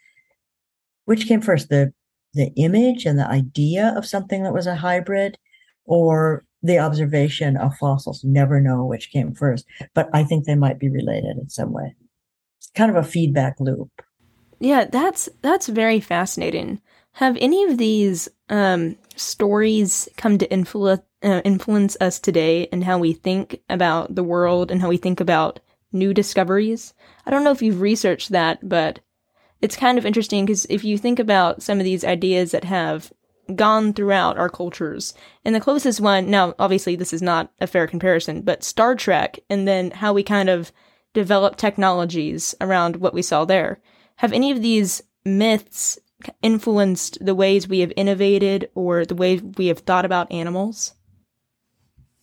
Which 1.04 1.26
came 1.26 1.42
first, 1.42 1.68
the 1.68 1.92
the 2.32 2.52
image 2.56 3.06
and 3.06 3.18
the 3.18 3.28
idea 3.28 3.92
of 3.96 4.06
something 4.06 4.42
that 4.42 4.54
was 4.54 4.66
a 4.66 4.74
hybrid 4.76 5.38
or 5.84 6.44
the 6.62 6.78
observation 6.78 7.56
of 7.56 7.76
fossils. 7.76 8.24
Never 8.24 8.60
know 8.60 8.84
which 8.84 9.10
came 9.10 9.34
first, 9.34 9.66
but 9.94 10.08
I 10.12 10.24
think 10.24 10.44
they 10.44 10.54
might 10.54 10.78
be 10.78 10.88
related 10.88 11.36
in 11.38 11.48
some 11.48 11.72
way. 11.72 11.94
It's 12.58 12.70
kind 12.74 12.90
of 12.90 12.96
a 12.96 13.08
feedback 13.08 13.56
loop. 13.60 13.90
Yeah, 14.64 14.86
that's 14.86 15.28
that's 15.42 15.68
very 15.68 16.00
fascinating. 16.00 16.80
Have 17.12 17.36
any 17.38 17.64
of 17.64 17.76
these 17.76 18.30
um, 18.48 18.96
stories 19.14 20.08
come 20.16 20.38
to 20.38 20.48
influ- 20.48 21.02
uh, 21.22 21.42
influence 21.44 21.98
us 22.00 22.18
today 22.18 22.68
and 22.72 22.82
how 22.82 22.96
we 22.96 23.12
think 23.12 23.60
about 23.68 24.14
the 24.14 24.24
world 24.24 24.70
and 24.70 24.80
how 24.80 24.88
we 24.88 24.96
think 24.96 25.20
about 25.20 25.60
new 25.92 26.14
discoveries? 26.14 26.94
I 27.26 27.30
don't 27.30 27.44
know 27.44 27.50
if 27.50 27.60
you've 27.60 27.82
researched 27.82 28.30
that, 28.30 28.66
but 28.66 29.00
it's 29.60 29.76
kind 29.76 29.98
of 29.98 30.06
interesting 30.06 30.46
because 30.46 30.64
if 30.70 30.82
you 30.82 30.96
think 30.96 31.18
about 31.18 31.62
some 31.62 31.78
of 31.78 31.84
these 31.84 32.02
ideas 32.02 32.52
that 32.52 32.64
have 32.64 33.12
gone 33.54 33.92
throughout 33.92 34.38
our 34.38 34.48
cultures, 34.48 35.12
and 35.44 35.54
the 35.54 35.60
closest 35.60 36.00
one, 36.00 36.30
now 36.30 36.54
obviously 36.58 36.96
this 36.96 37.12
is 37.12 37.20
not 37.20 37.52
a 37.60 37.66
fair 37.66 37.86
comparison, 37.86 38.40
but 38.40 38.64
Star 38.64 38.94
Trek, 38.94 39.38
and 39.50 39.68
then 39.68 39.90
how 39.90 40.14
we 40.14 40.22
kind 40.22 40.48
of 40.48 40.72
develop 41.12 41.56
technologies 41.56 42.54
around 42.62 42.96
what 42.96 43.12
we 43.12 43.20
saw 43.20 43.44
there. 43.44 43.78
Have 44.16 44.32
any 44.32 44.50
of 44.50 44.62
these 44.62 45.02
myths 45.24 45.98
influenced 46.42 47.24
the 47.24 47.34
ways 47.34 47.68
we 47.68 47.80
have 47.80 47.92
innovated 47.96 48.70
or 48.74 49.04
the 49.04 49.14
way 49.14 49.36
we 49.38 49.66
have 49.66 49.80
thought 49.80 50.04
about 50.04 50.30
animals? 50.32 50.94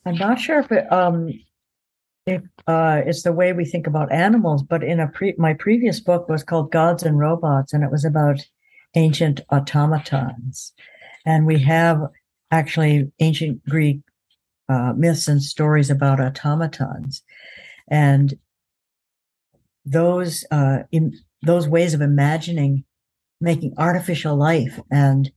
I'm 0.06 0.16
not 0.16 0.40
sure 0.40 0.60
if 0.60 0.72
it, 0.72 0.92
um, 0.92 1.32
if 2.26 2.42
uh, 2.68 3.02
it's 3.06 3.24
the 3.24 3.34
way 3.34 3.54
we 3.54 3.66
think 3.66 3.88
about 3.88 4.12
animals. 4.12 4.64
But 4.64 4.84
in 4.84 5.00
a 5.00 5.08
pre- 5.08 5.36
my 5.38 5.54
previous 5.54 6.00
book 6.00 6.30
was 6.30 6.44
called 6.44 6.72
Gods 6.72 7.04
and 7.04 7.20
Robots, 7.20 7.74
and 7.74 7.84
it 7.84 7.92
was 7.92 8.06
about 8.06 8.40
ancient 8.96 9.42
automatons. 9.52 10.74
And 11.26 11.46
we 11.46 11.60
have 11.60 12.02
actually 12.50 13.12
ancient 13.20 13.64
Greek 13.68 14.00
uh, 14.70 14.94
myths 14.96 15.28
and 15.28 15.42
stories 15.42 15.90
about 15.90 16.20
automatons, 16.20 17.24
and 17.88 18.34
those 19.86 20.46
uh, 20.52 20.84
in, 20.92 21.14
those 21.42 21.68
ways 21.68 21.94
of 21.94 22.02
imagining 22.02 22.84
making 23.40 23.74
artificial 23.78 24.36
life 24.36 24.80
and 24.92 25.32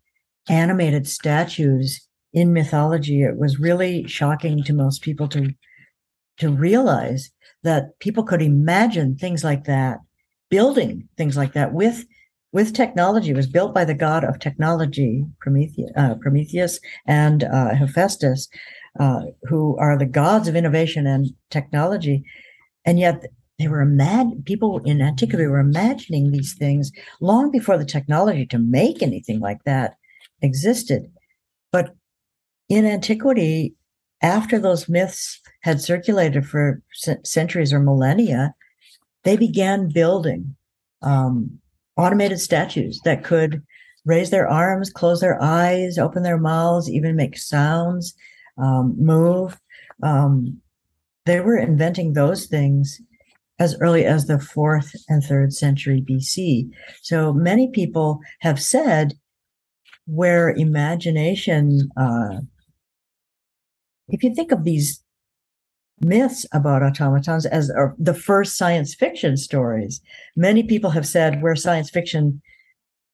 animated 0.48 1.06
statues 1.06 2.06
in 2.32 2.52
mythology. 2.52 3.22
It 3.22 3.38
was 3.38 3.58
really 3.58 4.06
shocking 4.06 4.62
to 4.64 4.72
most 4.74 5.02
people 5.02 5.28
to 5.28 5.54
to 6.38 6.50
realize 6.50 7.30
that 7.62 7.98
people 8.00 8.24
could 8.24 8.42
imagine 8.42 9.16
things 9.16 9.44
like 9.44 9.64
that, 9.64 9.98
building 10.50 11.08
things 11.16 11.36
like 11.36 11.54
that 11.54 11.72
with 11.72 12.04
with 12.52 12.74
technology. 12.74 13.30
It 13.30 13.36
was 13.36 13.46
built 13.46 13.74
by 13.74 13.84
the 13.84 13.94
god 13.94 14.24
of 14.24 14.38
technology, 14.38 15.24
Prometheus, 15.40 15.90
uh, 15.96 16.14
Prometheus 16.20 16.78
and 17.06 17.44
uh, 17.44 17.74
Hephaestus, 17.74 18.48
uh, 19.00 19.22
who 19.44 19.76
are 19.78 19.96
the 19.96 20.06
gods 20.06 20.46
of 20.48 20.56
innovation 20.56 21.06
and 21.06 21.30
technology, 21.50 22.24
and 22.84 22.98
yet 22.98 23.24
they 23.58 23.68
were 23.68 23.84
imag- 23.84 24.44
people 24.44 24.80
in 24.84 25.00
antiquity 25.00 25.46
were 25.46 25.60
imagining 25.60 26.30
these 26.30 26.54
things 26.54 26.90
long 27.20 27.50
before 27.50 27.78
the 27.78 27.84
technology 27.84 28.46
to 28.46 28.58
make 28.58 29.02
anything 29.02 29.40
like 29.40 29.62
that 29.64 29.96
existed. 30.42 31.10
But 31.70 31.94
in 32.68 32.84
antiquity, 32.84 33.74
after 34.22 34.58
those 34.58 34.88
myths 34.88 35.40
had 35.60 35.80
circulated 35.80 36.46
for 36.46 36.82
centuries 37.24 37.72
or 37.72 37.80
millennia, 37.80 38.54
they 39.22 39.36
began 39.36 39.88
building 39.92 40.56
um, 41.02 41.58
automated 41.96 42.40
statues 42.40 43.00
that 43.04 43.22
could 43.22 43.62
raise 44.04 44.30
their 44.30 44.48
arms, 44.48 44.90
close 44.90 45.20
their 45.20 45.40
eyes, 45.42 45.98
open 45.98 46.22
their 46.22 46.38
mouths, 46.38 46.90
even 46.90 47.16
make 47.16 47.38
sounds, 47.38 48.14
um, 48.58 48.94
move. 48.98 49.58
Um, 50.02 50.60
they 51.24 51.40
were 51.40 51.56
inventing 51.56 52.12
those 52.12 52.46
things 52.46 53.00
as 53.58 53.76
early 53.80 54.04
as 54.04 54.26
the 54.26 54.38
fourth 54.38 54.94
and 55.08 55.22
third 55.22 55.52
century 55.52 56.04
BC. 56.08 56.68
So 57.02 57.32
many 57.32 57.70
people 57.70 58.20
have 58.40 58.60
said 58.60 59.14
where 60.06 60.50
imagination, 60.50 61.88
uh, 61.96 62.40
if 64.08 64.22
you 64.22 64.34
think 64.34 64.52
of 64.52 64.64
these 64.64 65.04
myths 66.00 66.46
about 66.52 66.82
automatons 66.82 67.46
as 67.46 67.70
the 67.98 68.14
first 68.14 68.56
science 68.56 68.94
fiction 68.94 69.36
stories. 69.36 70.00
Many 70.36 70.62
people 70.62 70.90
have 70.90 71.06
said 71.06 71.42
where 71.42 71.56
science 71.56 71.90
fiction 71.90 72.42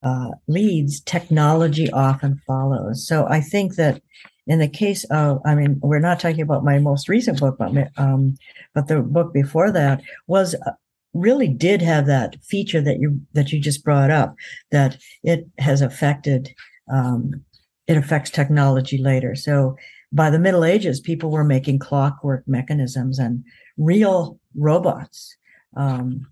uh, 0.03 0.31
leads, 0.49 1.01
technology 1.01 1.91
often 1.91 2.41
follows. 2.47 3.07
So 3.07 3.27
I 3.29 3.41
think 3.41 3.77
that 3.77 4.01
in 4.47 4.59
the 4.59 4.69
case 4.69 5.05
of, 5.05 5.41
I 5.45 5.55
mean, 5.55 5.79
we're 5.83 6.01
not 6.01 6.21
talking 6.21 6.41
about 6.41 6.65
my 6.65 6.79
most 6.79 7.09
recent 7.09 7.39
book, 7.39 7.57
but 7.59 7.73
um, 7.99 8.37
but 8.75 8.89
the 8.89 9.01
book 9.01 9.33
before 9.33 9.71
that 9.73 10.03
was 10.27 10.55
uh, 10.67 10.73
really 11.13 11.49
did 11.49 11.83
have 11.83 12.07
that 12.07 12.37
feature 12.43 12.81
that 12.81 12.99
you 12.99 13.21
that 13.33 13.53
you 13.53 13.61
just 13.61 13.85
brought 13.85 14.11
up 14.11 14.35
that 14.71 14.97
it 15.23 15.47
has 15.59 15.81
affected 15.81 16.55
um, 16.91 17.45
it 17.87 17.97
affects 17.97 18.31
technology 18.31 18.99
later. 18.99 19.35
So 19.35 19.77
by 20.13 20.31
the 20.31 20.39
Middle 20.39 20.65
Ages, 20.65 21.01
people 21.01 21.31
were 21.31 21.45
making 21.45 21.81
clockwork 21.81 22.47
mechanisms 22.47 23.19
and 23.19 23.45
real 23.77 24.39
robots. 24.55 25.37
Um, 25.77 26.31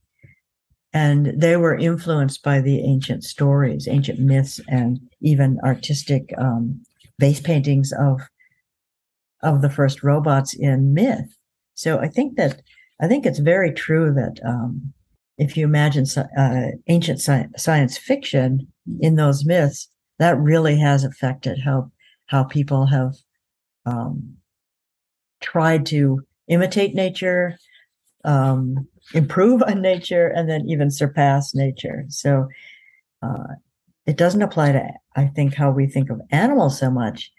and 0.92 1.26
they 1.40 1.56
were 1.56 1.76
influenced 1.76 2.42
by 2.42 2.60
the 2.60 2.80
ancient 2.80 3.24
stories, 3.24 3.86
ancient 3.88 4.20
myths, 4.20 4.60
and 4.68 5.00
even 5.20 5.58
artistic 5.64 6.32
um, 6.38 6.80
base 7.18 7.40
paintings 7.40 7.92
of 7.92 8.20
of 9.42 9.62
the 9.62 9.70
first 9.70 10.02
robots 10.02 10.54
in 10.54 10.94
myth. 10.94 11.37
So 11.78 12.00
I 12.00 12.08
think 12.08 12.36
that 12.36 12.60
I 13.00 13.06
think 13.06 13.24
it's 13.24 13.38
very 13.38 13.72
true 13.72 14.12
that 14.12 14.40
um, 14.44 14.92
if 15.38 15.56
you 15.56 15.64
imagine 15.64 16.06
uh, 16.36 16.72
ancient 16.88 17.20
sci- 17.20 17.46
science 17.56 17.96
fiction 17.96 18.66
in 18.98 19.14
those 19.14 19.44
myths, 19.44 19.88
that 20.18 20.36
really 20.40 20.76
has 20.80 21.04
affected 21.04 21.60
how 21.64 21.92
how 22.26 22.42
people 22.42 22.86
have 22.86 23.14
um, 23.86 24.38
tried 25.40 25.86
to 25.86 26.20
imitate 26.48 26.96
nature, 26.96 27.56
um, 28.24 28.88
improve 29.14 29.62
on 29.62 29.80
nature, 29.80 30.26
and 30.34 30.50
then 30.50 30.68
even 30.68 30.90
surpass 30.90 31.54
nature. 31.54 32.06
So 32.08 32.48
uh, 33.22 33.54
it 34.04 34.16
doesn't 34.16 34.42
apply 34.42 34.72
to, 34.72 34.82
I 35.14 35.26
think, 35.26 35.54
how 35.54 35.70
we 35.70 35.86
think 35.86 36.10
of 36.10 36.20
animals 36.32 36.80
so 36.80 36.90
much, 36.90 37.30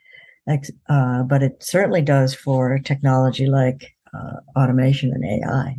uh, 0.48 1.24
but 1.24 1.44
it 1.44 1.62
certainly 1.62 2.02
does 2.02 2.34
for 2.34 2.80
technology 2.80 3.48
like 3.48 3.98
Uh, 4.14 4.60
automation 4.60 5.12
and 5.14 5.24
AI. 5.24 5.78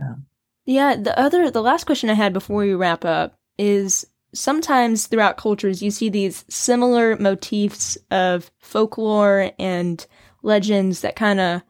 Um, 0.00 0.26
yeah, 0.66 0.96
the 0.96 1.18
other, 1.18 1.50
the 1.50 1.62
last 1.62 1.84
question 1.84 2.10
I 2.10 2.14
had 2.14 2.32
before 2.32 2.56
we 2.56 2.74
wrap 2.74 3.04
up 3.04 3.38
is 3.58 4.06
sometimes 4.32 5.06
throughout 5.06 5.36
cultures 5.36 5.82
you 5.82 5.90
see 5.90 6.08
these 6.08 6.44
similar 6.48 7.16
motifs 7.16 7.96
of 8.10 8.50
folklore 8.58 9.52
and 9.58 10.06
legends 10.42 11.00
that 11.02 11.16
kind 11.16 11.40
of 11.40 11.62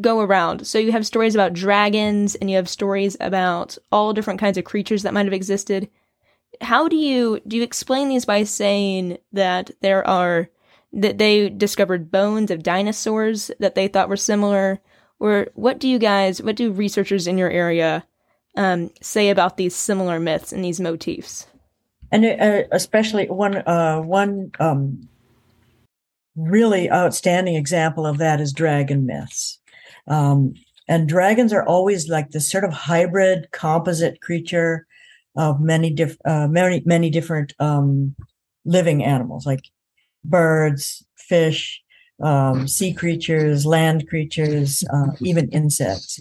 go 0.00 0.20
around. 0.20 0.66
So 0.66 0.78
you 0.78 0.92
have 0.92 1.06
stories 1.06 1.34
about 1.34 1.52
dragons 1.52 2.34
and 2.34 2.50
you 2.50 2.56
have 2.56 2.68
stories 2.68 3.16
about 3.20 3.76
all 3.90 4.12
different 4.12 4.40
kinds 4.40 4.58
of 4.58 4.64
creatures 4.64 5.02
that 5.02 5.14
might 5.14 5.26
have 5.26 5.32
existed. 5.32 5.88
How 6.60 6.88
do 6.88 6.96
you 6.96 7.40
do 7.46 7.56
you 7.56 7.62
explain 7.62 8.08
these 8.08 8.24
by 8.24 8.44
saying 8.44 9.18
that 9.32 9.70
there 9.80 10.06
are 10.06 10.48
that 10.92 11.18
they 11.18 11.48
discovered 11.48 12.10
bones 12.10 12.50
of 12.50 12.62
dinosaurs 12.62 13.50
that 13.60 13.74
they 13.74 13.88
thought 13.88 14.08
were 14.08 14.16
similar 14.16 14.80
Or 15.20 15.48
what 15.54 15.78
do 15.78 15.86
you 15.86 15.98
guys, 15.98 16.42
what 16.42 16.56
do 16.56 16.72
researchers 16.72 17.26
in 17.26 17.38
your 17.38 17.50
area 17.50 18.04
um, 18.56 18.90
say 19.02 19.28
about 19.28 19.56
these 19.58 19.76
similar 19.76 20.18
myths 20.18 20.52
and 20.52 20.64
these 20.64 20.80
motifs? 20.80 21.46
And 22.10 22.24
uh, 22.24 22.62
especially 22.72 23.26
one 23.26 23.58
uh, 23.58 24.00
one 24.00 24.50
um, 24.58 25.08
really 26.34 26.90
outstanding 26.90 27.54
example 27.54 28.06
of 28.06 28.18
that 28.18 28.40
is 28.40 28.52
dragon 28.52 29.06
myths. 29.06 29.58
Um, 30.08 30.54
and 30.88 31.08
dragons 31.08 31.52
are 31.52 31.64
always 31.64 32.08
like 32.08 32.30
this 32.30 32.50
sort 32.50 32.64
of 32.64 32.72
hybrid 32.72 33.52
composite 33.52 34.20
creature 34.20 34.86
of 35.36 35.60
many 35.60 35.92
diff- 35.92 36.18
uh, 36.24 36.48
many 36.48 36.82
many 36.84 37.10
different 37.10 37.52
um, 37.60 38.16
living 38.64 39.04
animals 39.04 39.46
like 39.46 39.60
birds, 40.24 41.04
fish, 41.16 41.82
um, 42.22 42.68
sea 42.68 42.92
creatures, 42.92 43.64
land 43.64 44.08
creatures, 44.08 44.84
uh, 44.92 45.12
even 45.20 45.48
insects. 45.50 46.20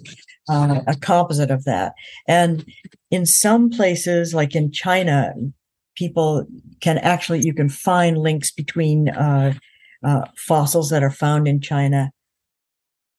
Uh, 0.50 0.82
a 0.88 0.96
composite 0.96 1.52
of 1.52 1.64
that. 1.66 1.94
And 2.28 2.66
in 3.12 3.28
some 3.28 3.70
places, 3.70 4.34
like 4.34 4.56
in 4.56 4.72
China, 4.72 5.36
people 5.96 6.48
can 6.80 6.98
actually 6.98 7.42
you 7.42 7.54
can 7.54 7.70
find 7.70 8.18
links 8.18 8.50
between 8.50 9.10
uh, 9.10 9.54
uh, 10.04 10.22
fossils 10.36 10.90
that 10.90 11.04
are 11.04 11.12
found 11.12 11.48
in 11.48 11.62
China 11.62 12.12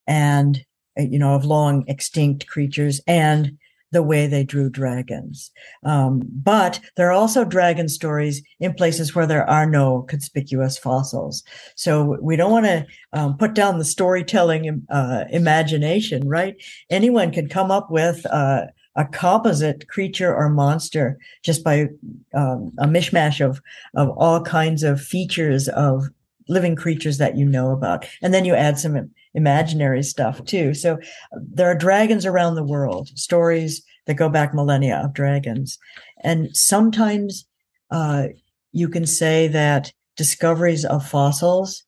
and 0.08 0.64
you 0.96 1.18
know 1.18 1.34
of 1.34 1.44
long 1.44 1.84
extinct 1.86 2.48
creatures 2.48 3.00
and 3.06 3.56
the 3.92 4.03
way 4.03 4.26
they 4.26 4.44
drew 4.44 4.70
dragons. 4.70 5.50
Um, 5.85 6.22
but 6.24 6.81
there 6.96 7.09
are 7.09 7.12
also 7.12 7.44
dragon 7.44 7.88
stories 7.88 8.42
in 8.61 8.74
places 8.74 9.14
where 9.14 9.26
there 9.26 9.48
are 9.48 9.66
no 9.66 10.03
conspicuous 10.03 10.79
fossils. 10.79 11.42
So 11.74 12.16
we 12.20 12.37
don't 12.37 12.53
want 12.53 12.66
to 12.66 12.87
um, 13.12 13.37
put 13.37 13.55
down 13.55 13.79
the 13.79 13.85
storytelling 13.85 14.87
uh, 14.90 15.24
imagination, 15.31 16.29
right? 16.29 16.57
Anyone 16.88 17.33
can 17.33 17.48
come 17.48 17.70
up 17.70 17.90
with 17.90 18.24
uh, 18.26 18.66
a 18.96 19.05
composite 19.07 19.88
creature 19.88 20.35
or 20.35 20.48
monster 20.48 21.18
just 21.42 21.64
by 21.64 21.88
um, 22.35 22.72
a 22.79 22.87
mishmash 22.87 23.44
of 23.44 23.61
of 23.94 24.11
all 24.11 24.42
kinds 24.42 24.83
of 24.83 25.00
features 25.00 25.68
of 25.68 26.05
living 26.48 26.74
creatures 26.74 27.18
that 27.18 27.37
you 27.37 27.44
know 27.44 27.70
about, 27.70 28.07
and 28.22 28.35
then 28.35 28.44
you 28.44 28.55
add 28.55 28.79
some 28.79 29.11
imaginary 29.34 30.02
stuff 30.02 30.44
too. 30.44 30.74
So 30.74 30.98
there 31.32 31.70
are 31.70 31.74
dragons 31.74 32.26
around 32.26 32.54
the 32.54 32.64
world, 32.64 33.08
stories 33.14 33.82
that 34.06 34.14
go 34.14 34.28
back 34.28 34.54
millennia 34.54 34.96
of 34.96 35.14
dragons. 35.14 35.78
And 36.22 36.54
sometimes 36.56 37.46
uh, 37.90 38.28
you 38.72 38.88
can 38.88 39.06
say 39.06 39.48
that 39.48 39.92
discoveries 40.16 40.84
of 40.84 41.06
fossils, 41.06 41.82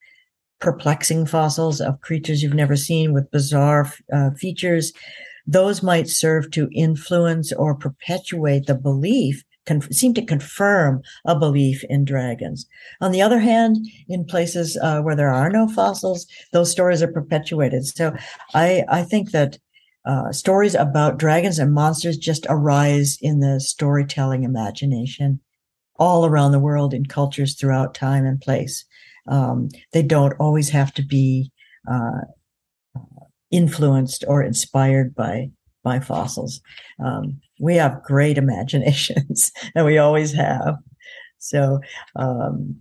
perplexing 0.61 1.27
fossils 1.27 1.81
of 1.81 2.01
creatures 2.01 2.43
you've 2.43 2.55
never 2.55 2.77
seen 2.77 3.13
with 3.13 3.31
bizarre 3.31 3.93
uh, 4.13 4.31
features, 4.31 4.93
those 5.47 5.83
might 5.83 6.09
serve 6.09 6.51
to 6.53 6.69
influence 6.73 7.53
or 7.53 7.75
perpetuate 7.75 8.67
the 8.67 8.75
belief 8.75 9.43
seem 9.91 10.15
to 10.15 10.25
confirm 10.25 11.03
a 11.25 11.39
belief 11.39 11.85
in 11.89 12.05
dragons. 12.05 12.67
On 13.01 13.13
the 13.13 13.23
other 13.23 13.39
hand, 13.39 13.87
in 14.09 14.25
places 14.25 14.77
uh, 14.83 15.01
where 15.03 15.17
there 15.17 15.33
are 15.33 15.51
no 15.51 15.69
fossils, 15.69 16.27
those 16.53 16.71
stories 16.71 17.03
are 17.03 17.13
perpetuated. 17.13 17.87
So 17.87 18.15
I, 18.55 18.85
I 18.89 19.03
think 19.03 19.31
that 19.31 19.59
uh, 20.05 20.33
stories 20.33 20.75
about 20.75 21.19
dragons 21.19 21.59
and 21.59 21.73
monsters 21.73 22.17
just 22.17 22.47
arise 22.49 23.19
in 23.21 23.41
the 23.41 23.61
storytelling 23.61 24.43
imagination 24.43 25.41
all 25.97 26.27
around 26.27 26.51
the 26.51 26.59
world 26.59 26.93
in 26.93 27.07
cultures 27.07 27.55
throughout 27.55 27.95
time 27.95 28.27
and 28.27 28.41
place. 28.41 28.85
Um, 29.29 29.69
they 29.93 30.03
don't 30.03 30.35
always 30.41 30.71
have 30.71 30.93
to 30.95 31.03
be 31.03 31.53
uh, 31.89 32.23
influenced 33.53 34.25
or 34.27 34.43
inspired 34.43 35.15
by 35.15 35.51
by 35.85 36.01
fossils. 36.01 36.61
Um, 37.05 37.41
we 37.63 37.77
have 37.77 38.03
great 38.03 38.37
imaginations, 38.45 39.53
and 39.75 39.87
we 39.87 39.97
always 39.97 40.35
have. 40.35 40.77
So 41.39 41.81
um, 42.17 42.77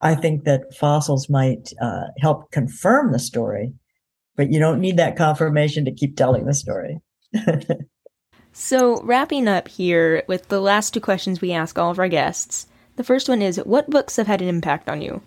I 0.00 0.14
think 0.14 0.44
that 0.44 0.74
fossils 0.74 1.28
might 1.28 1.72
uh, 1.80 2.04
help 2.20 2.52
confirm 2.52 3.10
the 3.10 3.18
story, 3.18 3.72
but 4.36 4.52
you 4.52 4.60
don't 4.60 4.80
need 4.80 4.98
that 4.98 5.16
confirmation 5.16 5.84
to 5.86 5.92
keep 5.92 6.16
telling 6.16 6.46
the 6.46 6.54
story. 6.54 7.00
so, 8.52 9.00
wrapping 9.02 9.48
up 9.48 9.68
here 9.68 10.22
with 10.28 10.48
the 10.48 10.60
last 10.60 10.94
two 10.94 11.00
questions 11.00 11.40
we 11.40 11.52
ask 11.52 11.78
all 11.78 11.90
of 11.90 11.98
our 11.98 12.08
guests. 12.08 12.66
The 12.96 13.04
first 13.04 13.28
one 13.28 13.42
is 13.42 13.58
What 13.58 13.90
books 13.90 14.16
have 14.16 14.26
had 14.26 14.40
an 14.40 14.48
impact 14.48 14.88
on 14.88 15.02
you? 15.02 15.20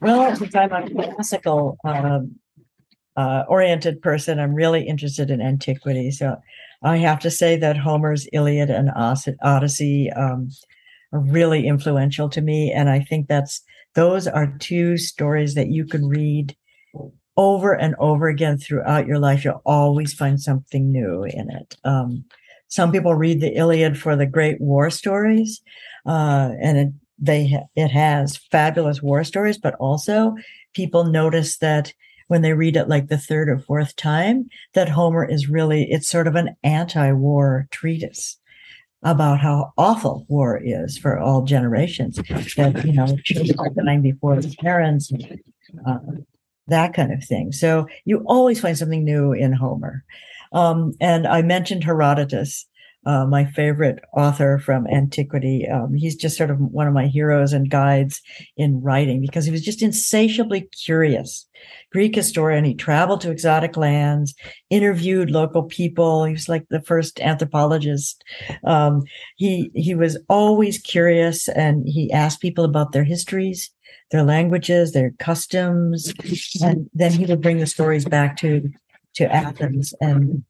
Well, 0.00 0.34
since 0.36 0.54
I'm 0.54 0.72
a 0.72 1.14
classical 1.14 1.76
um, 1.84 2.36
uh, 3.16 3.44
oriented 3.48 4.00
person, 4.00 4.38
I'm 4.38 4.54
really 4.54 4.86
interested 4.86 5.30
in 5.30 5.40
antiquity. 5.40 6.12
So 6.12 6.36
I 6.82 6.98
have 6.98 7.18
to 7.20 7.30
say 7.30 7.56
that 7.56 7.76
Homer's 7.76 8.28
Iliad 8.32 8.70
and 8.70 8.90
Odyssey 9.42 10.10
um, 10.12 10.50
are 11.12 11.20
really 11.20 11.66
influential 11.66 12.28
to 12.30 12.40
me. 12.40 12.72
And 12.72 12.88
I 12.88 13.00
think 13.00 13.28
that's 13.28 13.62
those 13.94 14.26
are 14.26 14.54
two 14.58 14.96
stories 14.96 15.54
that 15.54 15.68
you 15.68 15.84
can 15.84 16.06
read 16.06 16.56
over 17.36 17.72
and 17.72 17.94
over 17.98 18.28
again 18.28 18.58
throughout 18.58 19.06
your 19.06 19.18
life. 19.18 19.44
You'll 19.44 19.62
always 19.64 20.12
find 20.12 20.40
something 20.40 20.90
new 20.90 21.24
in 21.24 21.50
it. 21.50 21.76
Um, 21.84 22.24
some 22.68 22.92
people 22.92 23.14
read 23.14 23.40
the 23.40 23.56
Iliad 23.56 23.98
for 23.98 24.14
the 24.14 24.26
great 24.26 24.60
war 24.60 24.90
stories, 24.90 25.62
uh, 26.06 26.50
and 26.60 26.78
it, 26.78 26.88
they 27.18 27.58
it 27.74 27.88
has 27.88 28.36
fabulous 28.36 29.02
war 29.02 29.24
stories, 29.24 29.56
but 29.56 29.74
also 29.76 30.34
people 30.74 31.04
notice 31.04 31.58
that 31.58 31.94
when 32.28 32.42
they 32.42 32.52
read 32.52 32.76
it 32.76 32.88
like 32.88 33.08
the 33.08 33.18
third 33.18 33.48
or 33.48 33.58
fourth 33.58 33.96
time 33.96 34.48
that 34.74 34.88
Homer 34.88 35.24
is 35.24 35.48
really, 35.48 35.90
it's 35.90 36.08
sort 36.08 36.26
of 36.26 36.36
an 36.36 36.56
anti 36.62 37.12
war 37.12 37.66
treatise 37.70 38.38
about 39.02 39.40
how 39.40 39.72
awful 39.76 40.24
war 40.28 40.60
is 40.62 40.96
for 40.96 41.18
all 41.18 41.42
generations. 41.42 42.16
That, 42.56 42.84
you 42.84 42.92
know, 42.92 43.16
children 43.24 43.74
dying 43.74 44.02
before 44.02 44.40
the 44.40 44.54
parents, 44.60 45.10
uh, 45.86 45.98
that 46.66 46.94
kind 46.94 47.12
of 47.12 47.24
thing. 47.24 47.52
So 47.52 47.88
you 48.04 48.22
always 48.26 48.60
find 48.60 48.76
something 48.76 49.04
new 49.04 49.32
in 49.32 49.52
Homer. 49.52 50.04
Um, 50.52 50.94
and 51.00 51.26
I 51.26 51.42
mentioned 51.42 51.84
Herodotus 51.84 52.66
uh, 53.06 53.24
my 53.24 53.44
favorite 53.44 54.00
author 54.14 54.58
from 54.58 54.86
antiquity. 54.88 55.66
Um, 55.68 55.94
he's 55.94 56.16
just 56.16 56.36
sort 56.36 56.50
of 56.50 56.58
one 56.58 56.86
of 56.86 56.94
my 56.94 57.06
heroes 57.06 57.52
and 57.52 57.70
guides 57.70 58.20
in 58.56 58.82
writing 58.82 59.20
because 59.20 59.44
he 59.44 59.50
was 59.50 59.62
just 59.62 59.82
insatiably 59.82 60.68
curious. 60.84 61.46
Greek 61.90 62.14
historian, 62.14 62.64
he 62.64 62.74
traveled 62.74 63.20
to 63.22 63.30
exotic 63.30 63.76
lands, 63.76 64.34
interviewed 64.68 65.30
local 65.30 65.62
people. 65.62 66.24
He 66.24 66.32
was 66.32 66.48
like 66.48 66.66
the 66.70 66.82
first 66.82 67.20
anthropologist. 67.20 68.22
Um, 68.64 69.02
he 69.36 69.70
he 69.74 69.94
was 69.94 70.18
always 70.28 70.78
curious, 70.78 71.48
and 71.48 71.88
he 71.88 72.12
asked 72.12 72.40
people 72.40 72.64
about 72.64 72.92
their 72.92 73.04
histories, 73.04 73.70
their 74.10 74.22
languages, 74.22 74.92
their 74.92 75.12
customs, 75.18 76.12
and 76.60 76.90
then 76.92 77.12
he 77.12 77.26
would 77.26 77.40
bring 77.40 77.58
the 77.58 77.66
stories 77.66 78.04
back 78.04 78.36
to 78.38 78.70
to 79.14 79.32
Athens 79.32 79.94
and 80.00 80.44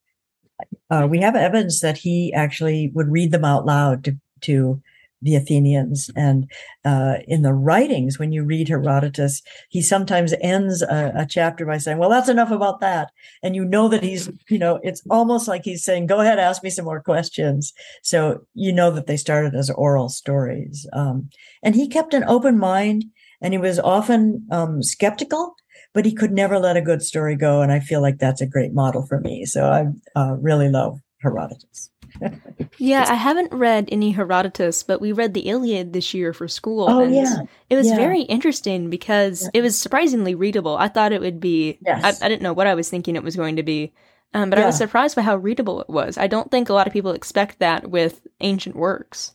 uh, 0.90 1.06
we 1.08 1.20
have 1.20 1.36
evidence 1.36 1.80
that 1.80 1.98
he 1.98 2.32
actually 2.32 2.90
would 2.94 3.10
read 3.10 3.30
them 3.30 3.44
out 3.44 3.66
loud 3.66 4.04
to, 4.04 4.16
to 4.42 4.82
the 5.20 5.34
Athenians. 5.34 6.10
And 6.14 6.50
uh, 6.84 7.16
in 7.26 7.42
the 7.42 7.52
writings, 7.52 8.18
when 8.18 8.32
you 8.32 8.44
read 8.44 8.68
Herodotus, 8.68 9.42
he 9.68 9.82
sometimes 9.82 10.34
ends 10.40 10.82
a, 10.82 11.12
a, 11.14 11.26
chapter 11.26 11.66
by 11.66 11.78
saying, 11.78 11.98
Well, 11.98 12.10
that's 12.10 12.28
enough 12.28 12.50
about 12.50 12.80
that. 12.80 13.10
And 13.42 13.56
you 13.56 13.64
know 13.64 13.88
that 13.88 14.02
he's, 14.02 14.30
you 14.48 14.58
know, 14.58 14.78
it's 14.82 15.02
almost 15.10 15.48
like 15.48 15.64
he's 15.64 15.84
saying, 15.84 16.06
Go 16.06 16.20
ahead, 16.20 16.38
ask 16.38 16.62
me 16.62 16.70
some 16.70 16.84
more 16.84 17.02
questions. 17.02 17.72
So 18.02 18.40
you 18.54 18.72
know 18.72 18.90
that 18.92 19.06
they 19.06 19.16
started 19.16 19.54
as 19.54 19.70
oral 19.70 20.08
stories. 20.08 20.86
Um, 20.92 21.30
and 21.62 21.74
he 21.74 21.88
kept 21.88 22.14
an 22.14 22.24
open 22.24 22.58
mind 22.58 23.04
and 23.40 23.54
he 23.54 23.58
was 23.58 23.78
often 23.78 24.46
um, 24.50 24.82
skeptical 24.82 25.56
but 25.94 26.04
he 26.04 26.14
could 26.14 26.32
never 26.32 26.58
let 26.58 26.76
a 26.76 26.82
good 26.82 27.02
story 27.02 27.36
go. 27.36 27.62
And 27.62 27.72
I 27.72 27.80
feel 27.80 28.00
like 28.00 28.18
that's 28.18 28.40
a 28.40 28.46
great 28.46 28.72
model 28.72 29.06
for 29.06 29.20
me. 29.20 29.44
So 29.44 29.64
I 29.64 29.86
uh, 30.18 30.36
really 30.40 30.68
love 30.68 31.00
Herodotus. 31.20 31.90
yeah, 32.78 33.04
I 33.08 33.14
haven't 33.14 33.52
read 33.52 33.88
any 33.90 34.12
Herodotus, 34.12 34.82
but 34.82 35.00
we 35.00 35.12
read 35.12 35.34
the 35.34 35.48
Iliad 35.48 35.92
this 35.92 36.14
year 36.14 36.32
for 36.32 36.48
school. 36.48 36.86
Oh, 36.88 37.00
and 37.00 37.14
yeah. 37.14 37.36
It 37.70 37.76
was 37.76 37.88
yeah. 37.88 37.96
very 37.96 38.22
interesting 38.22 38.90
because 38.90 39.42
yeah. 39.42 39.50
it 39.54 39.62
was 39.62 39.78
surprisingly 39.78 40.34
readable. 40.34 40.76
I 40.76 40.88
thought 40.88 41.12
it 41.12 41.20
would 41.20 41.40
be, 41.40 41.78
yes. 41.84 42.20
I, 42.22 42.26
I, 42.26 42.28
didn't 42.28 42.42
know 42.42 42.52
what 42.52 42.66
I 42.66 42.74
was 42.74 42.88
thinking 42.88 43.16
it 43.16 43.22
was 43.22 43.36
going 43.36 43.56
to 43.56 43.62
be, 43.62 43.92
um, 44.34 44.50
but 44.50 44.58
yeah. 44.58 44.64
I 44.64 44.66
was 44.66 44.76
surprised 44.76 45.16
by 45.16 45.22
how 45.22 45.36
readable 45.36 45.80
it 45.80 45.88
was. 45.88 46.18
I 46.18 46.26
don't 46.26 46.50
think 46.50 46.68
a 46.68 46.74
lot 46.74 46.86
of 46.86 46.92
people 46.92 47.12
expect 47.12 47.58
that 47.58 47.90
with 47.90 48.26
ancient 48.40 48.76
works. 48.76 49.34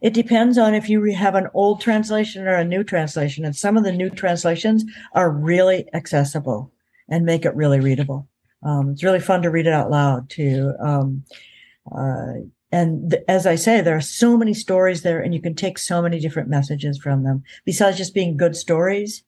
It 0.00 0.14
depends 0.14 0.56
on 0.56 0.74
if 0.74 0.88
you 0.88 1.02
have 1.12 1.34
an 1.34 1.48
old 1.52 1.80
translation 1.80 2.46
or 2.46 2.54
a 2.54 2.64
new 2.64 2.82
translation. 2.82 3.44
And 3.44 3.54
some 3.54 3.76
of 3.76 3.84
the 3.84 3.92
new 3.92 4.10
translations 4.10 4.84
are 5.12 5.30
really 5.30 5.88
accessible 5.92 6.72
and 7.08 7.24
make 7.24 7.44
it 7.44 7.54
really 7.54 7.80
readable. 7.80 8.28
Um, 8.62 8.90
it's 8.90 9.04
really 9.04 9.20
fun 9.20 9.42
to 9.42 9.50
read 9.50 9.66
it 9.66 9.72
out 9.72 9.90
loud 9.90 10.30
too. 10.30 10.72
Um, 10.80 11.24
uh, 11.94 12.32
and 12.72 13.10
th- 13.10 13.24
as 13.28 13.46
I 13.46 13.56
say, 13.56 13.80
there 13.80 13.96
are 13.96 14.00
so 14.00 14.36
many 14.36 14.54
stories 14.54 15.02
there, 15.02 15.20
and 15.20 15.34
you 15.34 15.40
can 15.40 15.54
take 15.54 15.78
so 15.78 16.00
many 16.00 16.20
different 16.20 16.48
messages 16.48 16.98
from 16.98 17.24
them. 17.24 17.42
Besides 17.64 17.96
just 17.96 18.14
being 18.14 18.36
good 18.36 18.54
stories, 18.54 19.24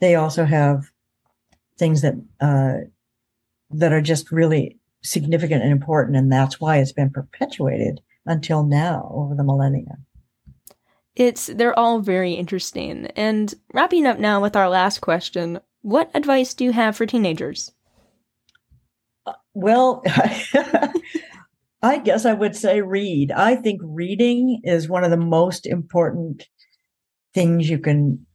they 0.00 0.14
also 0.14 0.44
have 0.44 0.90
things 1.78 2.02
that 2.02 2.14
uh, 2.40 2.86
that 3.70 3.92
are 3.92 4.00
just 4.00 4.30
really 4.30 4.78
significant 5.02 5.62
and 5.62 5.72
important. 5.72 6.16
And 6.16 6.30
that's 6.30 6.60
why 6.60 6.78
it's 6.78 6.92
been 6.92 7.10
perpetuated 7.10 8.00
until 8.26 8.62
now 8.62 9.10
over 9.12 9.34
the 9.34 9.44
millennia. 9.44 9.98
It's 11.16 11.46
they're 11.46 11.78
all 11.78 12.00
very 12.00 12.32
interesting. 12.32 13.06
And 13.16 13.54
wrapping 13.72 14.06
up 14.06 14.18
now 14.18 14.40
with 14.42 14.56
our 14.56 14.68
last 14.68 15.00
question, 15.00 15.60
what 15.82 16.10
advice 16.14 16.54
do 16.54 16.64
you 16.64 16.72
have 16.72 16.96
for 16.96 17.06
teenagers? 17.06 17.72
Uh, 19.26 19.32
well, 19.52 20.02
I 21.82 21.98
guess 21.98 22.24
I 22.24 22.32
would 22.32 22.56
say 22.56 22.80
read. 22.80 23.30
I 23.30 23.56
think 23.56 23.80
reading 23.84 24.60
is 24.64 24.88
one 24.88 25.04
of 25.04 25.10
the 25.10 25.16
most 25.16 25.66
important 25.66 26.48
things 27.34 27.68
you 27.68 27.78
can 27.78 28.26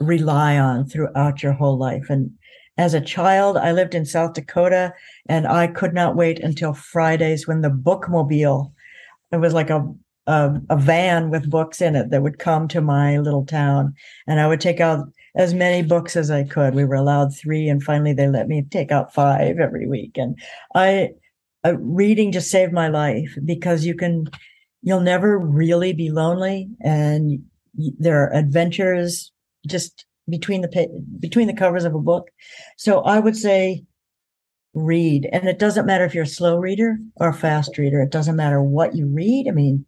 rely 0.00 0.58
on 0.58 0.86
throughout 0.86 1.42
your 1.42 1.52
whole 1.52 1.78
life. 1.78 2.06
And 2.10 2.32
as 2.76 2.94
a 2.94 3.00
child, 3.00 3.56
I 3.56 3.72
lived 3.72 3.94
in 3.94 4.06
South 4.06 4.32
Dakota 4.32 4.92
and 5.28 5.46
I 5.46 5.66
could 5.68 5.94
not 5.94 6.16
wait 6.16 6.40
until 6.40 6.72
Fridays 6.72 7.46
when 7.46 7.60
the 7.60 7.70
bookmobile, 7.70 8.72
it 9.30 9.36
was 9.36 9.54
like 9.54 9.70
a, 9.70 9.86
a, 10.30 10.62
a 10.70 10.76
van 10.76 11.30
with 11.30 11.50
books 11.50 11.80
in 11.80 11.96
it 11.96 12.10
that 12.10 12.22
would 12.22 12.38
come 12.38 12.68
to 12.68 12.80
my 12.80 13.18
little 13.18 13.44
town. 13.44 13.94
And 14.28 14.38
I 14.38 14.46
would 14.46 14.60
take 14.60 14.80
out 14.80 15.08
as 15.34 15.54
many 15.54 15.82
books 15.86 16.16
as 16.16 16.30
I 16.30 16.44
could. 16.44 16.74
We 16.74 16.84
were 16.84 16.94
allowed 16.94 17.36
three, 17.36 17.68
and 17.68 17.82
finally 17.82 18.12
they 18.12 18.28
let 18.28 18.46
me 18.46 18.62
take 18.62 18.92
out 18.92 19.12
five 19.12 19.58
every 19.58 19.88
week. 19.88 20.16
And 20.16 20.38
I, 20.74 21.10
uh, 21.64 21.76
reading 21.78 22.32
just 22.32 22.50
saved 22.50 22.72
my 22.72 22.88
life 22.88 23.36
because 23.44 23.84
you 23.84 23.94
can, 23.94 24.28
you'll 24.82 25.00
never 25.00 25.38
really 25.38 25.92
be 25.92 26.10
lonely, 26.10 26.68
and 26.80 27.44
there 27.98 28.22
are 28.22 28.34
adventures 28.34 29.32
just 29.66 30.06
between 30.28 30.60
the 30.62 31.02
between 31.18 31.48
the 31.48 31.54
covers 31.54 31.84
of 31.84 31.94
a 31.94 31.98
book. 31.98 32.28
So 32.76 33.00
I 33.00 33.18
would 33.18 33.36
say 33.36 33.84
read, 34.74 35.28
and 35.32 35.48
it 35.48 35.58
doesn't 35.58 35.86
matter 35.86 36.04
if 36.04 36.14
you're 36.14 36.24
a 36.24 36.38
slow 36.38 36.56
reader 36.56 36.98
or 37.16 37.28
a 37.28 37.34
fast 37.34 37.78
reader. 37.78 38.00
It 38.00 38.12
doesn't 38.12 38.36
matter 38.36 38.62
what 38.62 38.94
you 38.94 39.06
read. 39.06 39.46
I 39.48 39.52
mean, 39.52 39.84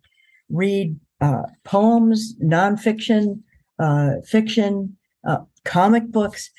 read 0.52 0.98
uh, 1.20 1.42
poems, 1.64 2.34
nonfiction, 2.42 3.42
uh, 3.78 4.12
fiction, 4.26 4.96
uh, 5.26 5.38
comic 5.64 6.10
books, 6.10 6.50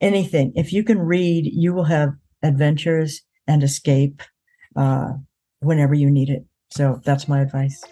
anything. 0.00 0.52
If 0.54 0.72
you 0.72 0.84
can 0.84 0.98
read, 0.98 1.46
you 1.46 1.72
will 1.72 1.84
have 1.84 2.10
adventures 2.42 3.22
and 3.46 3.62
escape 3.62 4.22
uh, 4.76 5.12
whenever 5.60 5.94
you 5.94 6.10
need 6.10 6.28
it. 6.28 6.44
So 6.70 7.00
that's 7.04 7.28
my 7.28 7.40
advice. 7.40 7.82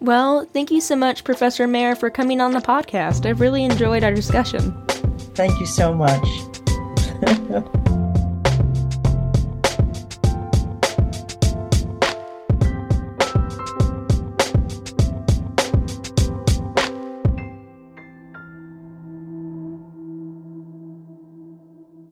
Well, 0.00 0.46
thank 0.52 0.70
you 0.70 0.80
so 0.80 0.94
much, 0.94 1.24
Professor 1.24 1.66
Mayor, 1.66 1.96
for 1.96 2.10
coming 2.10 2.40
on 2.40 2.52
the 2.52 2.60
podcast. 2.60 3.26
I've 3.26 3.40
really 3.40 3.64
enjoyed 3.64 4.04
our 4.04 4.14
discussion. 4.14 4.72
Thank 5.34 5.58
you 5.58 5.66
so 5.66 5.92
much. 5.92 6.24